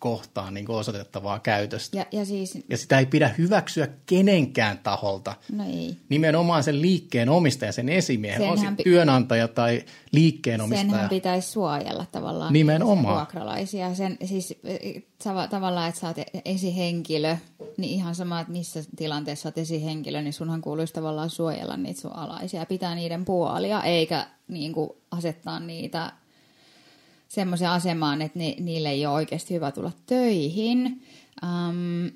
[0.00, 1.96] kohtaan niin osoitettavaa käytöstä.
[1.98, 5.34] Ja, ja, siis, ja sitä ei pidä hyväksyä kenenkään taholta.
[5.52, 5.96] No ei.
[6.08, 10.90] Nimenomaan sen liikkeen omistaja, sen esimiehen, on sitten työnantaja tai liikkeen omistaja.
[10.90, 13.16] Senhän pitäisi suojella tavallaan Nimenomaan.
[13.16, 13.94] vuokralaisia.
[13.94, 14.54] Sen, siis
[15.50, 17.36] tavallaan, että sä oot esihenkilö,
[17.76, 22.16] niin ihan sama, että missä tilanteessa oot esihenkilö, niin sunhan kuuluisi tavallaan suojella niitä sun
[22.16, 26.12] alaisia, pitää niiden puolia, eikä niin kuin, asettaa niitä
[27.30, 31.02] semmoiseen asemaan, että ni, niille ei ole oikeasti hyvä tulla töihin.
[31.42, 32.10] Um,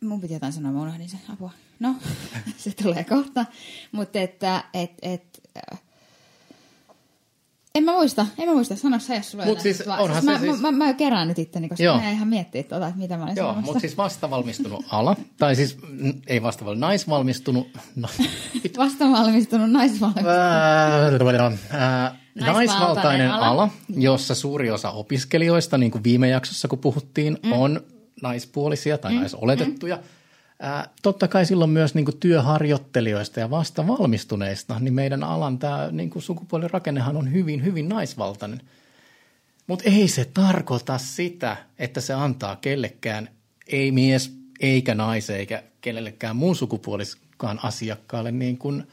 [0.00, 1.50] mun piti jotain sanoa, mä unohdin sen apua.
[1.80, 1.94] No,
[2.56, 3.46] se tulee kohta.
[3.92, 5.80] Mutta että, et, et, äh,
[7.74, 10.30] en mä muista, en mä muista, sano sä, jos sulla Mut siis onhan siis se
[10.30, 10.60] mä, siis...
[10.60, 12.00] Mä, mä, mä kerään nyt itteni, koska Joo.
[12.00, 15.78] mä ihan miettiä tuota, että mitä mä olin Joo, mutta siis vastavalmistunut ala, tai siis
[16.26, 18.08] ei vastavalmistunut, naisvalmistunut, no,
[18.78, 22.25] vastavalmistunut, naisvalmistunut.
[22.40, 23.46] Naisvaltainen ala.
[23.46, 27.52] ala, jossa suuri osa opiskelijoista, niin kuin viime jaksossa kun puhuttiin, mm.
[27.52, 27.80] on
[28.22, 29.18] naispuolisia tai mm.
[29.18, 29.98] naisoletettuja.
[30.60, 35.88] Ää, totta kai silloin myös niin kuin työharjoittelijoista ja vasta valmistuneista, niin meidän alan tämä
[35.90, 38.60] niin kuin sukupuolirakennehan on hyvin, hyvin naisvaltainen.
[39.66, 43.28] Mutta ei se tarkoita sitä, että se antaa kellekään,
[43.66, 48.82] ei mies eikä naisen eikä kenellekään muun sukupuoliskaan asiakkaalle niin kuin–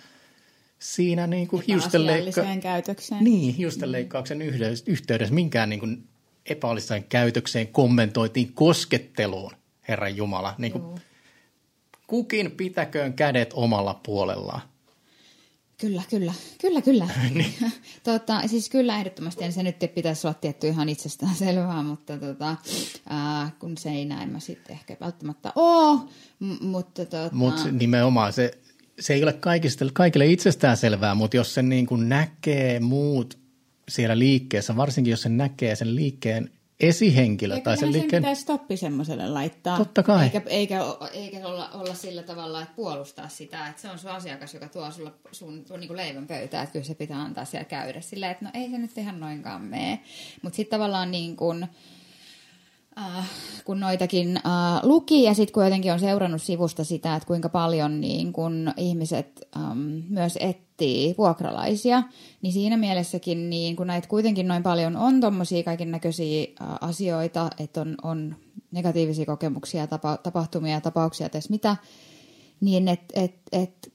[0.84, 3.24] siinä niin kuin hiustenleikka- käytökseen.
[3.24, 4.42] Niin, hiustenleikkauksen
[4.88, 6.08] yhteydessä minkään niin kuin
[6.46, 9.52] epäolliseen käytökseen kommentoitiin kosketteluun,
[9.88, 10.56] Herran Jumala.
[10.58, 11.02] Niin kuin
[12.08, 14.62] kukin pitäköön kädet omalla puolellaan.
[15.78, 17.08] Kyllä, kyllä, kyllä, kyllä.
[17.34, 17.56] niin.
[18.04, 22.56] tota, siis kyllä ehdottomasti, se nyt pitäisi olla tietty ihan itsestään selvää, mutta tota,
[23.10, 26.00] ää, kun se ei näin mä sitten ehkä välttämättä ole,
[26.40, 27.36] m- mutta tota...
[27.36, 28.58] Mut nimenomaan se
[29.00, 33.38] se ei ole kaikista, kaikille itsestään selvää, mutta jos sen niin kuin näkee muut
[33.90, 38.24] siellä liikkeessä, varsinkin jos sen näkee sen liikkeen esihenkilö Eikö tai sen liikkeen...
[38.24, 39.78] pitäisi stoppi semmoiselle laittaa.
[39.78, 40.24] Totta kai.
[40.24, 40.80] Eikä, eikä,
[41.14, 44.92] eikä olla, olla sillä tavalla, että puolustaa sitä, että se on sun asiakas, joka tuo
[44.92, 48.02] sulle sun, sun niin leivän pöytään, että kyllä se pitää antaa siellä käydä.
[48.02, 50.00] Sillä että no ei se nyt ihan noinkaan mene.
[50.42, 51.68] Mutta sitten tavallaan niin kuin,
[52.98, 53.30] äh,
[53.66, 54.44] kun noitakin äh,
[54.84, 59.48] luki ja sitten kun jotenkin on seurannut sivusta sitä, että kuinka paljon niin kun ihmiset
[59.58, 59.80] ähm,
[60.10, 62.04] myös etsii vuokralaisia,
[62.42, 67.50] niin siinä mielessäkin, niin kun näitä kuitenkin noin paljon on tuommoisia kaiken näköisiä äh, asioita,
[67.60, 68.36] että on, on
[68.72, 71.76] negatiivisia kokemuksia, tapa, tapahtumia, tapauksia, ties mitä,
[72.62, 73.94] niin että et, et,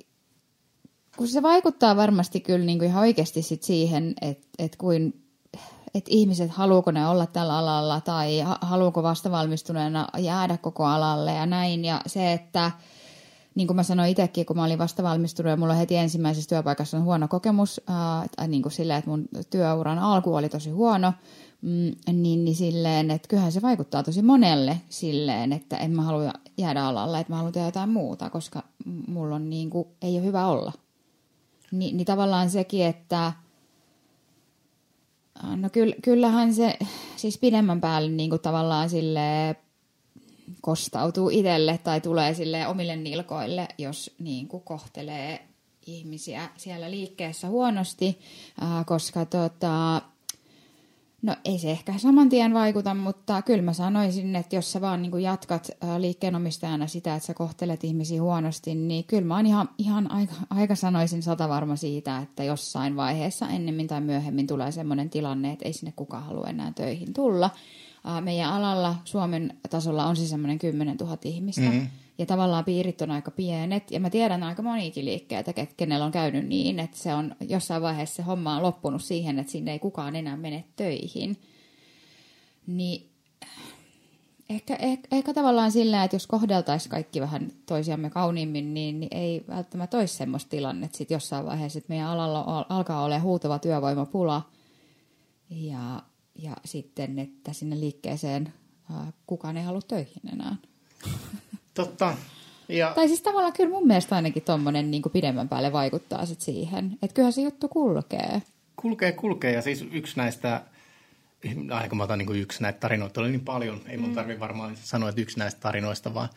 [1.16, 5.27] kun se vaikuttaa varmasti kyllä niin kuin ihan oikeasti sit siihen, että et kuin
[5.98, 11.84] että ihmiset, haluuko ne olla tällä alalla tai haluuko vastavalmistuneena jäädä koko alalle ja näin.
[11.84, 12.70] Ja se, että
[13.54, 17.04] niin kuin mä sanoin itsekin, kun mä olin vastavalmistunut ja mulla heti ensimmäisessä työpaikassa on
[17.04, 17.80] huono kokemus,
[18.36, 21.12] tai niin kuin silleen, että mun työuran alku oli tosi huono,
[21.62, 26.32] mm, niin, niin silleen, että kyllähän se vaikuttaa tosi monelle silleen, että en mä halua
[26.58, 28.62] jäädä alalle, että mä haluan tehdä jotain muuta, koska
[29.06, 30.72] mulla on niin kuin, ei ole hyvä olla.
[31.72, 33.32] Ni, niin tavallaan sekin, että
[35.42, 35.68] No
[36.02, 36.78] kyllähän se
[37.16, 39.56] siis pidemmän päälle niin kuin tavallaan sille
[40.60, 45.48] kostautuu itselle tai tulee sille omille nilkoille, jos niin kuin kohtelee
[45.86, 48.18] ihmisiä siellä liikkeessä huonosti,
[48.86, 50.02] koska tota,
[51.22, 55.02] No ei se ehkä saman tien vaikuta, mutta kyllä mä sanoisin, että jos sä vaan
[55.02, 60.10] niin jatkat liikkeenomistajana sitä, että sä kohtelet ihmisiä huonosti, niin kyllä mä oon ihan, ihan
[60.10, 65.52] aika, aika sanoisin sata varma siitä, että jossain vaiheessa ennemmin tai myöhemmin tulee sellainen tilanne,
[65.52, 67.50] että ei sinne kukaan halua enää töihin tulla.
[68.20, 71.60] Meidän alalla Suomen tasolla on siis semmoinen 10 000 ihmistä.
[71.60, 73.90] Mm-hmm ja tavallaan piirit on aika pienet.
[73.90, 78.16] Ja mä tiedän aika monikin liikkeitä, kenellä on käynyt niin, että se on jossain vaiheessa
[78.16, 81.36] se homma on loppunut siihen, että sinne ei kukaan enää mene töihin.
[82.66, 83.10] Niin
[84.50, 89.44] ehkä, ehkä, ehkä tavallaan sillä, että jos kohdeltaisiin kaikki vähän toisiamme kauniimmin, niin, niin ei
[89.48, 94.42] välttämättä olisi semmoista tilannetta sitten jossain vaiheessa, että meidän alalla alkaa olla huutava työvoimapula.
[95.50, 96.02] Ja,
[96.34, 98.52] ja sitten, että sinne liikkeeseen
[99.26, 100.56] kukaan ei halua töihin enää.
[101.78, 102.14] Totta.
[102.68, 102.92] Ja...
[102.94, 106.98] Tai siis tavallaan kyllä mun mielestä ainakin tuommoinen niin pidemmän päälle vaikuttaa sit siihen.
[107.02, 108.42] Että kyllähän se juttu kulkee.
[108.76, 109.52] Kulkee, kulkee.
[109.52, 110.62] Ja siis yksi näistä
[111.70, 114.14] aika mä otan niin kuin yksi näitä tarinoita, oli niin paljon, ei mun mm.
[114.14, 116.28] tarvitse varmaan sanoa, että yksi näistä tarinoista, vaan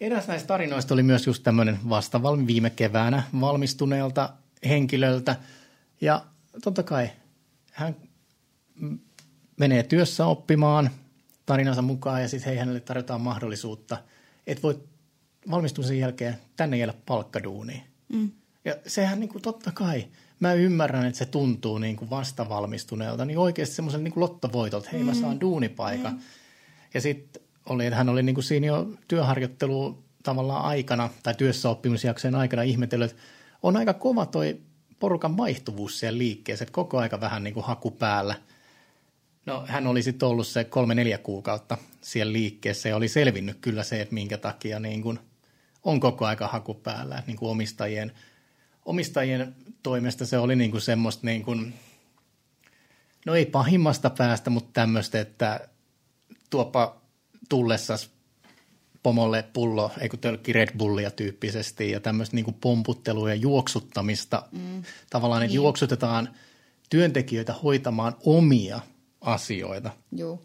[0.00, 4.30] eräs näistä tarinoista oli myös just tämmöinen vastavalmi viime keväänä valmistuneelta
[4.68, 5.36] henkilöltä,
[6.00, 6.24] ja
[6.62, 7.10] totta kai
[7.72, 7.96] hän
[9.56, 10.90] menee työssä oppimaan
[11.46, 13.98] tarinansa mukaan ja sitten hei hänelle tarjotaan mahdollisuutta,
[14.46, 14.78] että voit
[15.50, 17.82] valmistumisen jälkeen tänne jäädä palkkaduuniin.
[18.08, 18.30] Mm.
[18.64, 20.08] Ja sehän niin kuin totta kai,
[20.40, 25.04] mä ymmärrän, että se tuntuu niin kuin vastavalmistuneelta, niin oikeasti semmoisen niin lottovoitolta, että hei
[25.04, 25.20] mä mm.
[25.20, 26.12] saan duunipaikan.
[26.12, 26.20] Mm.
[26.94, 32.34] Ja sitten oli, että hän oli niin kuin siinä jo työharjoittelu tavallaan aikana tai työssäoppimisjaksojen
[32.34, 33.22] aikana ihmetellyt, että
[33.62, 34.60] on aika kova toi
[34.98, 38.34] porukan vaihtuvuus siellä liikkeessä, että koko aika vähän niin kuin haku päällä.
[39.46, 44.00] No hän oli sitten ollut se kolme-neljä kuukautta siellä liikkeessä ja oli selvinnyt kyllä se,
[44.00, 45.18] että minkä takia niin kuin
[45.84, 48.12] on koko aika haku päällä, niin kuin omistajien,
[48.84, 51.74] omistajien toimesta se oli niin kuin semmoista niin kuin,
[53.26, 55.68] no ei pahimmasta päästä, mutta tämmöistä, että
[56.50, 56.96] tuopa
[57.48, 58.10] tullessas
[59.02, 64.42] pomolle pullo, ei kun tölkki Red Bullia tyyppisesti ja tämmöistä niin pomputtelua ja juoksuttamista.
[64.52, 64.82] Mm.
[65.10, 65.56] Tavallaan, että niin.
[65.56, 66.28] juoksutetaan
[66.90, 68.80] työntekijöitä hoitamaan omia
[69.24, 69.90] asioita.
[70.12, 70.42] Joo.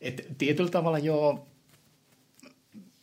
[0.00, 1.46] Et tietyllä tavalla joo,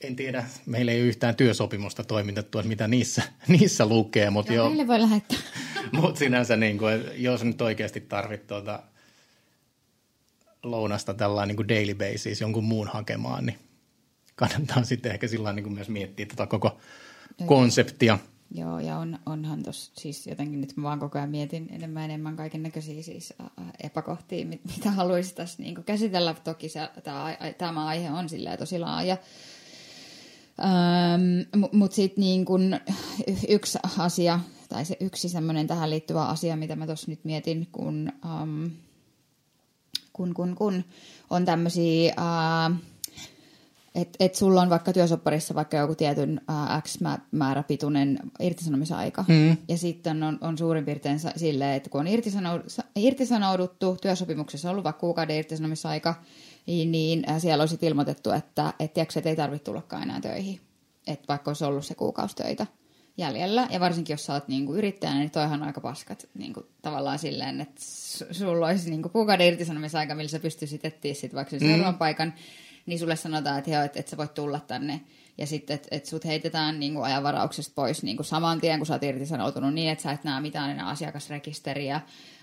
[0.02, 4.30] en tiedä, meillä ei ole yhtään työsopimusta toimitettu, että mitä niissä, niissä lukee.
[4.30, 5.40] Mutta joo, meille voi lähettää.
[5.92, 8.84] Mutta sinänsä, niin kuin, jos nyt oikeasti tarvit tuota
[10.64, 13.60] lounasta tällainen niin daily basis jonkun muun hakemaan, niin
[14.36, 16.78] kannattaa sitten ehkä sillä niin kuin myös miettiä tätä koko
[17.46, 18.20] konseptia.
[18.56, 22.36] Joo, ja on, onhan tuossa siis jotenkin nyt mä vaan koko ajan mietin enemmän enemmän
[22.36, 23.34] kaiken näköisiä siis
[23.84, 26.34] epäkohtia, mit, mitä haluaisin tässä niin käsitellä.
[26.34, 29.18] Toki se, tämä, tämä aihe on silleen tosi laaja.
[30.60, 32.80] Ähm, Mutta sitten niin kun
[33.50, 38.12] yksi asia, tai se yksi semmoinen tähän liittyvä asia, mitä mä tuossa nyt mietin, kun,
[38.26, 38.66] ähm,
[40.14, 40.84] kun, kun, kun
[41.30, 42.14] on tämmöisiä...
[42.18, 42.91] Äh,
[43.96, 47.00] että et sulla on vaikka työsopparissa vaikka joku tietyn ää, X
[47.32, 49.26] määrä pituinen irtisanomisaika.
[49.28, 49.58] Mm.
[49.68, 52.08] Ja sitten on, on suurin piirtein silleen, että kun on
[52.96, 56.16] irtisanouduttu, työsopimuksessa on ollut vaikka kuukauden irtisanomisaika,
[56.66, 60.60] niin, niin siellä olisi ilmoitettu, että et, tiiäks, et ei tarvitse tullakaan enää töihin.
[61.08, 62.68] Että vaikka olisi ollut se kuukaustöitä
[63.18, 63.68] jäljellä.
[63.72, 67.62] Ja varsinkin, jos sä oot niinku yrittäjänä, niin toihan on aika paskat niinku, tavallaan silleen,
[67.62, 67.82] että
[68.32, 71.94] sulla olisi niinku kuukauden irtisanomisaika, millä sä pystyisit etsiä sit vaikka sen mm.
[71.94, 72.34] paikan
[72.86, 75.02] niin sulle sanotaan, että, joo, että, että sä voit tulla tänne.
[75.38, 78.86] Ja sitten, että, että sut heitetään niin kuin ajanvarauksesta pois niin kuin saman tien, kun
[78.86, 82.02] sä oot irtisanoutunut niin, että sä et näe mitään enää asiakasrekisteriä.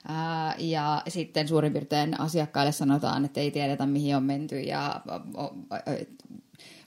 [0.09, 5.01] Ää, ja sitten suurin piirtein asiakkaille sanotaan, että ei tiedetä, mihin on menty ja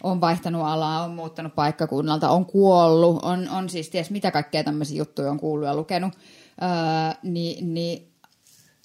[0.04, 4.98] on vaihtanut alaa, on muuttanut paikkakunnalta, on kuollut, on, on siis ties mitä kaikkea tämmöisiä
[4.98, 6.14] juttuja on kuullut ja lukenut.
[6.62, 8.11] Ää, niin, niin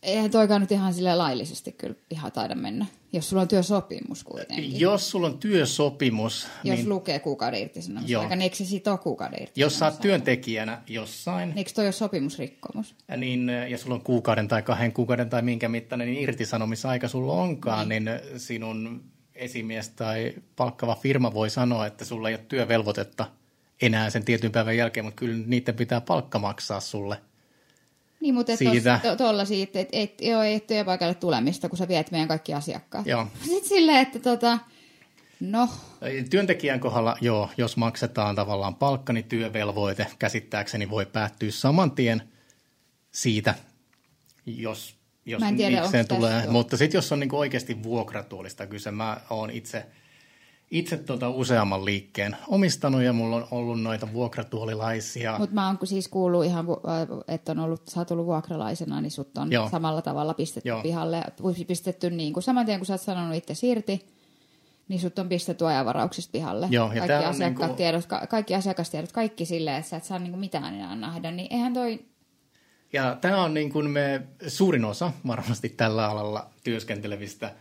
[0.06, 4.80] eihän toikaan nyt ihan sille laillisesti kyllä ihan taida mennä, jos sulla on työsopimus kuitenkin.
[4.80, 6.46] Jos sulla on työsopimus.
[6.64, 6.88] Jos niin...
[6.88, 11.48] lukee kuukauden irtisanomis, aika, niin eikö se sitoo kuukauden Jos sä oot työntekijänä jossain.
[11.48, 12.94] Niin eikö toi ole sopimusrikkomus?
[13.16, 17.88] Niin, ja sulla on kuukauden tai kahden kuukauden tai minkä mittainen niin irtisanomisaika sulla onkaan,
[17.88, 23.26] niin, niin sinun esimies tai palkkava firma voi sanoa, että sulla ei ole työvelvoitetta
[23.82, 27.20] enää sen tietyn päivän jälkeen, mutta kyllä niiden pitää palkka maksaa sulle–
[28.26, 29.00] niin, mutta siitä.
[29.72, 33.06] että et, joo, ei työpaikalle tulemista, kun sä viet meidän kaikki asiakkaat.
[33.06, 33.26] Joo.
[33.44, 34.58] Sitten silleen, että tota,
[35.40, 35.68] no.
[36.30, 42.22] Työntekijän kohdalla, joo, jos maksetaan tavallaan palkka, niin työvelvoite käsittääkseni voi päättyä saman tien
[43.10, 43.54] siitä,
[44.46, 46.46] jos, jos tiedä, tulee.
[46.46, 49.86] Mutta sitten jos on niin oikeasti vuokratuolista kyse, mä oon itse–
[50.70, 55.38] itse tuota useamman liikkeen omistanut ja mulla on ollut noita vuokratuolilaisia.
[55.38, 56.66] Mutta mä oon siis kuullut ihan,
[57.28, 59.68] että on ollut, sä oot ollut vuokralaisena, niin sut on Joo.
[59.68, 60.82] samalla tavalla pistetty Joo.
[60.82, 61.22] pihalle.
[61.66, 64.06] Pistetty niin kuin saman tien, kun sä oot sanonut itse irti,
[64.88, 66.68] niin sut on pistetty ajanvarauksista pihalle.
[66.70, 68.20] Joo, ja kaikki, asiakastiedot, niin kuin...
[68.20, 71.52] ka- kaikki asiakastiedot, kaikki silleen, että sä et saa niin kuin mitään enää nähdä, niin
[71.52, 72.00] eihän toi...
[72.92, 77.54] Ja tämä on niin kuin me suurin osa varmasti tällä alalla työskentelevistä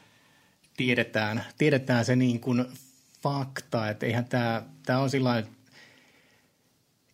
[0.77, 2.65] tiedetään, tiedetään se niin kuin
[3.25, 5.43] fakta, että eihän tämä, tämä on sillä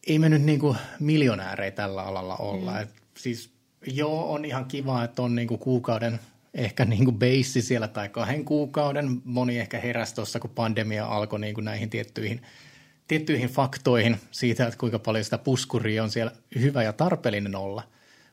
[0.08, 2.72] ei me nyt niinku miljonäärejä tällä alalla olla.
[2.72, 2.82] Mm.
[2.82, 3.54] Et siis
[3.88, 6.20] joo, on ihan kiva, että on niinku kuukauden
[6.54, 9.22] ehkä niinku beissi siellä tai kahden kuukauden.
[9.24, 12.42] Moni ehkä heräsi tuossa, kun pandemia alkoi niinku näihin tiettyihin,
[13.08, 17.84] tiettyihin faktoihin siitä, että kuinka paljon sitä puskuria on siellä hyvä ja tarpeellinen olla.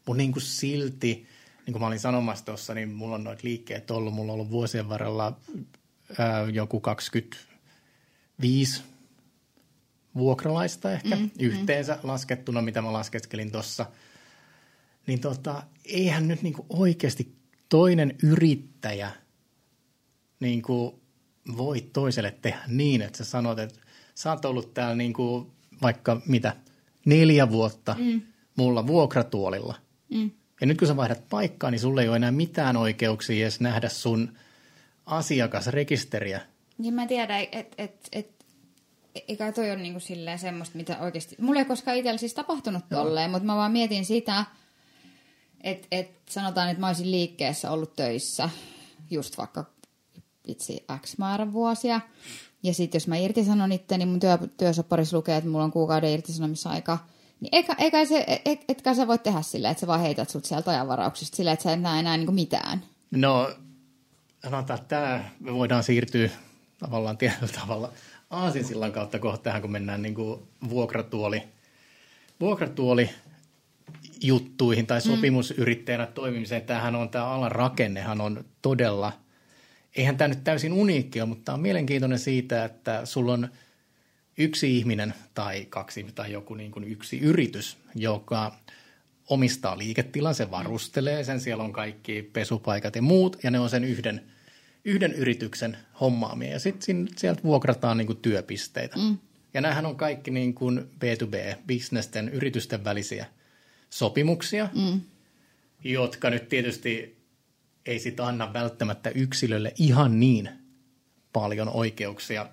[0.06, 1.26] Mutta niinku silti,
[1.66, 4.14] niin kuin mä olin sanomassa tuossa, niin mulla on noita liikkeet ollut.
[4.14, 5.36] Mulla on ollut vuosien varrella
[6.18, 7.47] ää, joku 20
[8.40, 8.83] viisi
[10.14, 11.31] vuokralaista ehkä mm, mm.
[11.40, 12.09] yhteensä mm.
[12.09, 13.87] laskettuna, mitä mä laskeskelin tuossa.
[15.07, 17.37] Niin tota, eihän nyt niinku oikeasti
[17.68, 19.11] toinen yrittäjä
[20.40, 20.94] niin kuin
[21.57, 23.81] voi toiselle tehdä niin, että sä sanot, että
[24.14, 25.51] sä oot ollut täällä niin kuin
[25.83, 26.57] vaikka mitä,
[27.05, 28.22] neljä vuotta mm.
[28.57, 29.74] mulla vuokratuolilla.
[30.11, 30.31] Mm.
[30.61, 33.88] Ja nyt kun sä vaihdat paikkaa, niin sulle ei ole enää mitään oikeuksia edes nähdä
[33.88, 34.33] sun
[35.07, 36.40] asiakasrekisteriä.
[36.78, 38.44] Niin mä tiedän, että et, et,
[39.28, 41.36] eikä toi ole niinku silleen semmoista, mitä oikeasti...
[41.38, 44.44] Mulla ei koskaan itsellä siis tapahtunut tolleen, mutta mä vaan mietin sitä,
[45.60, 48.50] että et sanotaan, että mä olisin liikkeessä ollut töissä
[49.10, 49.64] just vaikka
[50.46, 52.00] itse X määrän vuosia.
[52.62, 56.10] Ja sitten jos mä irtisanon itteni, niin mun työ, työsopparissa lukee, että mulla on kuukauden
[56.10, 56.98] irtisanomisaika,
[57.40, 60.44] niin eikä, eikä se, et, etkä sä voi tehdä silleen, että sä vaan heität sut
[60.44, 62.82] sieltä ajanvarauksesta silleen, että sä et näe enää niin mitään.
[63.10, 63.50] No,
[64.42, 66.30] sanotaan, että tämä, me voidaan siirtyä
[66.78, 67.92] tavallaan tietyllä tavalla
[68.30, 71.42] aasinsillan kautta kohta tähän, kun mennään niin kuin vuokratuoli,
[72.40, 73.10] vuokratuoli
[74.22, 75.02] juttuihin tai mm.
[75.02, 76.62] sopimusyrittäjänä toimimiseen.
[76.62, 79.12] Tämähän on, tämä alan rakennehan on todella,
[79.96, 83.48] eihän tämä nyt täysin uniikki ole, mutta tämä on mielenkiintoinen siitä, että sulla on
[84.38, 88.56] yksi ihminen tai kaksi tai joku niin kuin yksi yritys, joka
[89.28, 93.84] omistaa liiketilan, se varustelee sen, siellä on kaikki pesupaikat ja muut, ja ne on sen
[93.84, 94.22] yhden,
[94.88, 98.96] yhden yrityksen hommaamia, ja sitten sieltä vuokrataan niin kuin työpisteitä.
[98.96, 99.18] Mm.
[99.55, 103.27] Ja näähän on kaikki niin kuin B2B, bisnesten, yritysten välisiä
[103.90, 105.01] sopimuksia, mm.
[105.85, 107.18] jotka nyt tietysti
[107.87, 110.48] ei sitä anna välttämättä yksilölle ihan niin
[111.33, 112.46] paljon oikeuksia,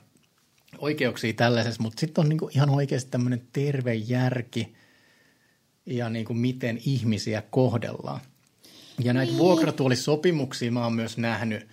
[0.78, 4.76] oikeuksia tällaisessa, mutta sitten on niinku ihan oikeasti tämmöinen terve järki
[5.86, 8.22] ja niinku miten ihmisiä kohdellaan.
[9.04, 9.40] Ja näitä niin.
[9.40, 11.68] vuokratuolisopimuksia mä oon myös nähnyt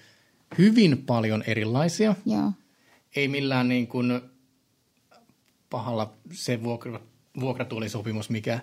[0.59, 2.15] hyvin paljon erilaisia.
[2.27, 2.53] Joo.
[3.17, 4.21] Ei millään niin kuin
[5.71, 7.01] pahalla se vuokra,
[7.41, 8.61] vuokratuolisopimus, mikä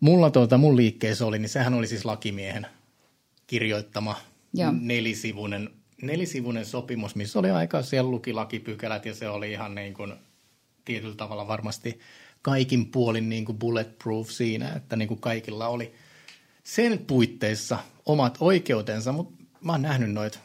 [0.00, 2.66] mulla tuota, mun liikkeessä oli, niin sehän oli siis lakimiehen
[3.46, 4.16] kirjoittama
[4.54, 4.72] Joo.
[4.80, 5.70] nelisivuinen,
[6.02, 10.14] nelisivuinen sopimus, missä oli aika, siellä luki lakipykälät ja se oli ihan niin kuin
[10.84, 12.00] tietyllä tavalla varmasti
[12.42, 15.94] kaikin puolin niin kuin bulletproof siinä, että niin kuin kaikilla oli
[16.64, 20.38] sen puitteissa omat oikeutensa, mutta mä oon nähnyt noita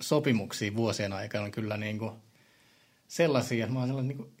[0.00, 2.12] sopimuksia vuosien aikana kyllä niin kuin
[3.08, 4.32] sellaisia, että mä sellainen niin kuin,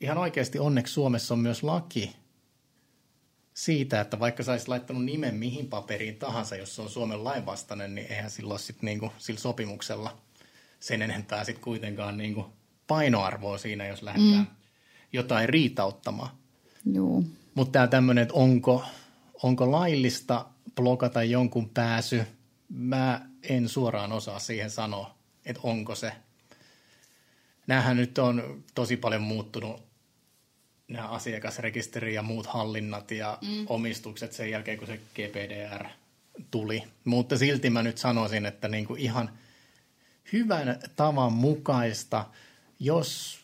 [0.00, 2.16] ihan oikeasti onneksi Suomessa on myös laki,
[3.54, 7.94] siitä, että vaikka sä olisit laittanut nimen mihin paperiin tahansa, jos se on Suomen lainvastainen,
[7.94, 10.16] niin eihän silloin sitten niinku, sillä sopimuksella
[10.80, 12.46] sen enempää sitten kuitenkaan niinku
[12.86, 14.46] painoarvoa siinä, jos lähdetään mm.
[15.12, 16.30] jotain riitauttamaan.
[17.54, 18.84] Mutta tämä tämmöinen, että onko,
[19.42, 22.22] onko laillista blokata jonkun pääsy,
[22.72, 26.12] mä en suoraan osaa siihen sanoa, että onko se.
[27.66, 29.82] Nämähän nyt on tosi paljon muuttunut
[30.88, 33.66] nämä asiakasrekisteri ja muut hallinnat ja mm.
[33.68, 35.86] omistukset sen jälkeen, kun se GPDR
[36.50, 36.84] tuli.
[37.04, 39.30] Mutta silti mä nyt sanoisin, että niin kuin ihan
[40.32, 42.26] hyvän tavan mukaista,
[42.80, 43.41] jos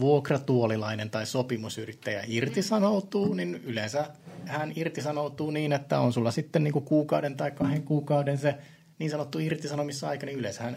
[0.00, 4.10] vuokratuolilainen tai sopimusyrittäjä irtisanoutuu, niin yleensä
[4.46, 8.54] hän irtisanoutuu niin, että on sulla sitten niin kuin kuukauden tai kahden kuukauden se
[8.98, 10.76] niin sanottu irtisanomisaika, niin yleensä hän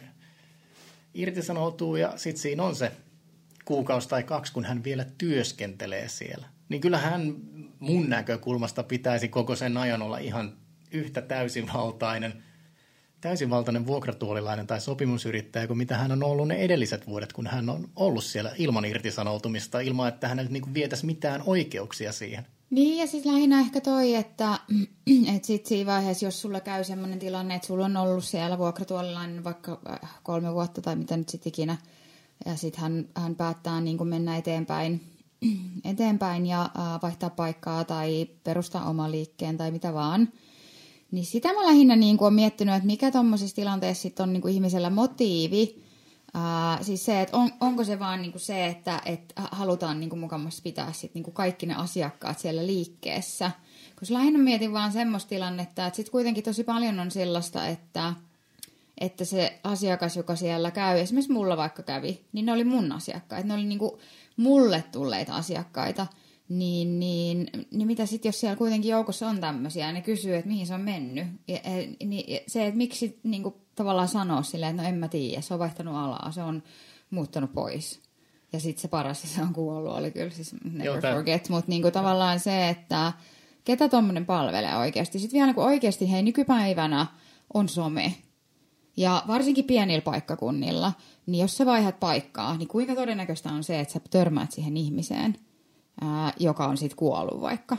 [1.14, 2.92] irtisanoutuu ja sitten siinä on se
[3.66, 6.48] kuukausi tai kaksi, kun hän vielä työskentelee siellä.
[6.70, 7.36] Niin kyllä hän
[7.80, 10.54] mun näkökulmasta pitäisi koko sen ajan olla ihan
[10.92, 12.44] yhtä täysivaltainen,
[13.26, 17.90] täysivaltainen vuokratuolilainen tai sopimusyrittäjä kuin mitä hän on ollut ne edelliset vuodet, kun hän on
[17.96, 22.46] ollut siellä ilman irtisanoutumista, ilman että hänelle niin vietäisi mitään oikeuksia siihen.
[22.70, 24.60] Niin, ja siis lähinnä ehkä toi, että,
[25.36, 29.44] että sit siinä vaiheessa, jos sulla käy sellainen tilanne, että sulla on ollut siellä vuokratuolilainen
[29.44, 31.78] vaikka äh, kolme vuotta tai mitä nyt sitten ikinä–
[32.46, 35.02] ja sitten hän, hän päättää niin kuin mennä eteenpäin,
[35.92, 40.30] eteenpäin ja äh, vaihtaa paikkaa tai perustaa oma liikkeen tai mitä vaan.
[41.16, 44.42] Niin sitä mä lähinnä niin kuin olen miettinyt, että mikä tuommoisessa tilanteessa sit on niin
[44.42, 45.84] kuin ihmisellä motiivi.
[46.36, 50.10] Äh, siis se, että on, onko se vaan niin kuin se, että, että halutaan niin
[50.10, 53.52] kuin mukamassa pitää sit niin kuin kaikki ne asiakkaat siellä liikkeessä.
[54.00, 58.14] Koska lähinnä mietin vaan semmoista tilannetta, että sitten kuitenkin tosi paljon on sellaista, että–
[58.98, 63.48] että se asiakas, joka siellä käy, esimerkiksi mulla vaikka kävi, niin ne oli mun asiakkaita.
[63.48, 64.00] Ne oli niinku
[64.38, 66.08] mulle tulleita asiakkaita.
[66.50, 70.48] Niin, niin, niin mitä sitten, jos siellä kuitenkin joukossa on tämmöisiä, ja ne kysyy, että
[70.48, 71.28] mihin se on mennyt.
[71.48, 75.08] Ja, ja, niin, se, että miksi niin kuin, tavallaan sanoa silleen, että no en mä
[75.08, 76.64] tiedä, se on vaihtanut alaa, se on
[77.10, 78.02] muuttanut pois.
[78.54, 81.50] Ja sitten se paras, se on kuollut, oli kyllä siis never Joo, forget.
[81.50, 83.14] Mutta niin tavallaan se, että
[83.64, 85.20] ketä tuommoinen palvelee oikeasti.
[85.20, 87.08] Sitten vielä niin oikeasti, hei nykypäivänä
[87.54, 88.16] on some,
[88.98, 90.94] ja varsinkin pienillä paikkakunnilla,
[91.26, 95.38] niin jos sä vaihdat paikkaa, niin kuinka todennäköistä on se, että sä törmäät siihen ihmiseen?
[96.02, 97.78] Ää, joka on sitten kuollut vaikka.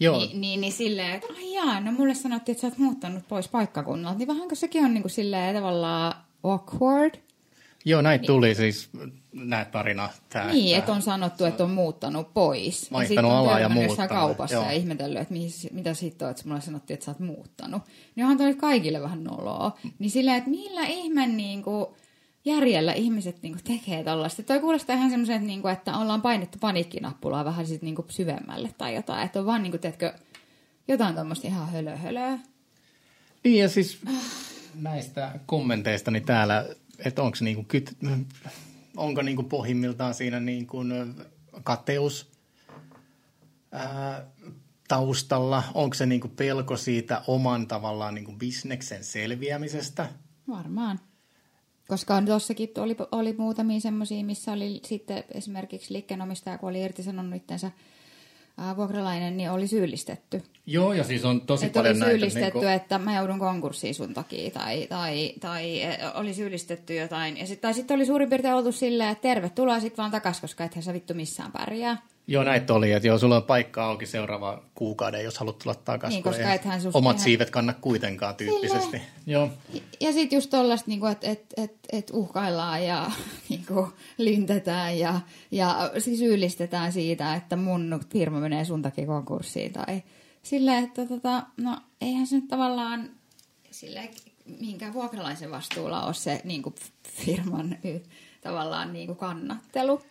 [0.00, 0.18] Joo.
[0.18, 3.48] Niin, niin, niin silleen, että ai jaa, no mulle sanottiin, että sä oot muuttanut pois
[3.48, 7.14] paikkakunnalta, niin vähänkö sekin on niinku silleen tavallaan awkward.
[7.84, 8.90] Joo, näin tuli siis
[9.32, 10.08] nämä tarina.
[10.28, 12.92] Tää, Niin, että on sanottu, että on muuttanut pois.
[12.92, 14.64] Vaihtanut sitten on alaa ja muuttanut, kaupassa joo.
[14.64, 17.82] ja ihmetellyt, että mihin, mitä sitten on, että mulle sanottiin, että sä oot muuttanut.
[18.14, 19.78] Niin onhan toi kaikille vähän noloa.
[19.98, 21.96] Niin silleen, että millä ihmeen niinku
[22.44, 24.42] järjellä ihmiset niinku tekee tollaista.
[24.42, 28.94] Toi kuulostaa ihan semmoisen, että, niinku, että ollaan painettu paniikkinappulaa vähän sit niinku syvemmälle tai
[28.94, 29.26] jotain.
[29.26, 30.14] Että on vaan niinku, teetkö,
[30.88, 32.38] jotain tuommoista ihan hölö hölöä.
[33.44, 34.00] Niin ja siis
[34.74, 36.66] näistä kommenteista niin täällä,
[37.04, 37.96] että onko niinku kyt,
[38.96, 40.78] onko niinku pohjimmiltaan siinä niinku
[41.64, 42.32] kateus
[43.72, 44.26] ää,
[44.88, 50.08] taustalla, onko se niinku pelko siitä oman tavallaan niinku bisneksen selviämisestä?
[50.48, 51.00] Varmaan.
[51.88, 57.70] Koska tuossakin oli, oli muutamia semmoisia, missä oli sitten esimerkiksi liikkeenomistaja, kun oli irtisanonut itsensä
[58.76, 60.42] vuokralainen, niin oli syyllistetty.
[60.66, 62.12] Joo, ja siis on tosi Että oli paljon näitä.
[62.12, 67.36] syyllistetty, niinku- että mä joudun konkurssiin sun takia, tai, tai, tai eh, oli syyllistetty jotain.
[67.36, 70.64] Ja sit, tai sitten oli suurin piirtein oltu silleen, että tervetuloa sitten vaan takas, koska
[70.64, 71.96] ethän sä vittu missään pärjää.
[72.26, 76.16] Joo, näitä oli, että joo, sulla on paikka auki seuraava kuukauden, jos haluat tulla takaisin.
[76.16, 79.02] Niin, koska ethän susta Omat ihan- siivet kanna kuitenkaan tyyppisesti.
[79.26, 79.50] Joo.
[80.00, 83.10] Ja sitten just tollaista, niinku, että et, et, et uhkaillaan ja
[83.48, 85.20] niinku, lintetään ja,
[85.50, 89.72] ja siis syyllistetään siitä, että mun firma menee sun takia konkurssiin.
[89.72, 90.02] Tai
[90.42, 93.10] silleen, että tota, no eihän se nyt tavallaan
[93.70, 94.10] sille
[94.60, 96.74] mihinkään vuokralaisen vastuulla ole se niinku,
[97.08, 97.78] firman
[98.40, 100.02] tavallaan niinku, kannattelu.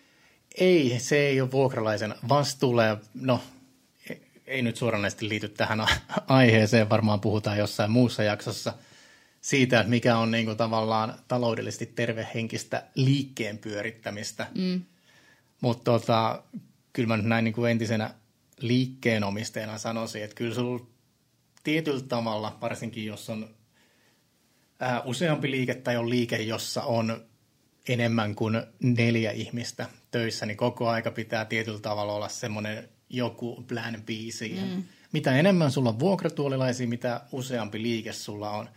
[0.56, 2.84] Ei, se ei ole vuokralaisen vastuulla.
[2.84, 3.42] Ja no,
[4.48, 5.88] ei nyt suoranaisesti liity tähän
[6.28, 8.74] aiheeseen, varmaan puhutaan jossain muussa jaksossa
[9.42, 14.48] siitä, että mikä on niin kuin tavallaan taloudellisesti tervehenkistä liikkeen pyörittämistä.
[14.56, 14.82] Mm.
[15.62, 16.44] Mutta tota,
[16.94, 18.14] kyllä mä nyt näin niin kuin entisenä
[18.60, 20.86] liikkeenomistajana sanoisin, että kyllä sulla
[21.64, 23.50] tietyllä tavalla, varsinkin jos on
[24.80, 27.26] ää, useampi liike tai on liike, jossa on
[27.88, 34.02] enemmän kuin neljä ihmistä töissä, niin koko aika pitää tietyllä tavalla olla semmoinen joku plan
[34.06, 34.70] B siihen.
[34.70, 34.84] Mm.
[35.12, 38.70] Mitä enemmän sulla on vuokratuolilaisia, mitä useampi liike sulla on,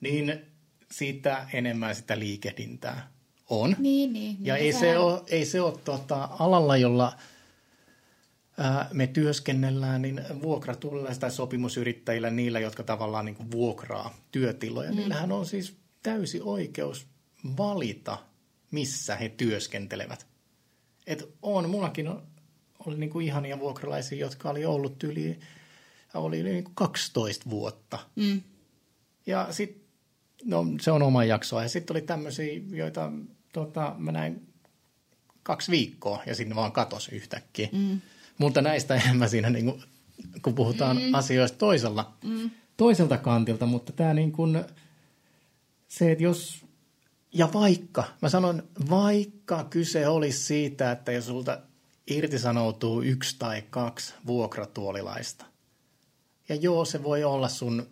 [0.00, 0.40] niin
[0.90, 3.08] siitä enemmän sitä liikehdintää
[3.50, 3.76] on.
[3.78, 4.36] Niin, niin.
[4.40, 7.16] Ja niin ei se ole, ei se ole tota, alalla, jolla
[8.58, 14.96] ää, me työskennellään, niin vuokratuolilla tai sopimusyrittäjillä, niillä, jotka tavallaan niin kuin vuokraa työtiloja, mm.
[14.96, 17.06] niillähän on siis täysi oikeus
[17.56, 18.18] valita,
[18.72, 20.26] missä he työskentelevät.
[21.06, 22.22] Et on, mullakin on,
[22.86, 25.40] oli niin kuin ihania vuokralaisia, jotka oli ollut yli,
[26.14, 27.98] oli yli niin kuin 12 vuotta.
[28.16, 28.42] Mm.
[29.26, 29.82] Ja sitten,
[30.44, 31.62] no se on oma jaksoa.
[31.62, 33.12] Ja sitten oli tämmöisiä, joita
[33.52, 34.52] tota, mä näin
[35.42, 37.68] kaksi viikkoa ja sinne vaan katos yhtäkkiä.
[37.72, 38.00] Mm.
[38.38, 39.82] Mutta näistä enemmän siinä, niin kuin,
[40.42, 41.14] kun puhutaan mm.
[41.14, 42.50] asioista toisella, mm.
[42.76, 43.66] toiselta kantilta.
[43.66, 44.64] Mutta tämä niin kuin,
[45.88, 46.64] se, että jos,
[47.32, 51.58] ja vaikka, mä sanon, vaikka kyse olisi siitä, että jos sulta
[52.06, 55.44] irtisanoutuu yksi tai kaksi vuokratuolilaista,
[56.48, 57.86] ja joo, se voi olla sun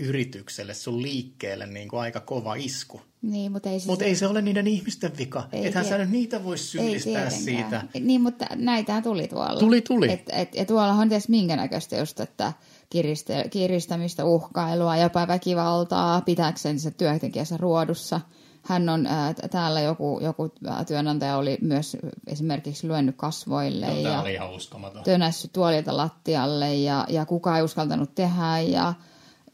[0.00, 3.00] yritykselle, sun liikkeelle niin kuin aika kova isku.
[3.22, 3.86] Niin, mutta ei se...
[3.86, 5.48] Mutta ei se ole niiden ihmisten vika.
[5.52, 7.82] Ei Ethän tie- sä nyt niitä voi syyllistää siitä.
[8.00, 9.60] Niin, mutta näitä tuli tuolla.
[9.60, 10.12] Tuli, tuli.
[10.12, 12.52] Et, et, ja tuolla on ties minkä näköistä just, että
[12.90, 18.20] kiristä, kiristämistä, uhkailua, jopa väkivaltaa, pitääkseen se työntekijänsä ruodussa.
[18.68, 20.52] Hän on, ää, täällä joku, joku
[20.86, 21.96] työnantaja oli myös
[22.26, 25.02] esimerkiksi lyönyt kasvoille No, ja oli ihan uskomaton.
[25.02, 28.94] tönässyt tuolilta lattialle ja, ja kukaan ei uskaltanut tehdä ja,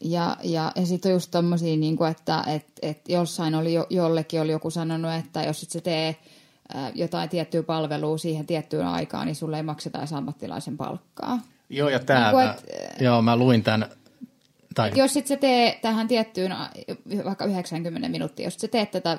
[0.01, 3.87] ja, ja, ja sitten on just tommosia, niin kuin, että et, et jossain oli jo,
[3.89, 6.15] jollekin oli joku sanonut, että jos et sä tee
[6.73, 11.39] ää, jotain tiettyä palvelua siihen tiettyyn aikaan, niin sulle ei makseta edes ammattilaisen palkkaa.
[11.69, 13.85] Joo, ja tämä, Niin kuin, mä, et- joo, mä luin tämän,
[14.75, 16.55] tai Jos et sä tee tähän tiettyyn,
[17.25, 19.17] vaikka 90 minuuttia, jos sä teet tätä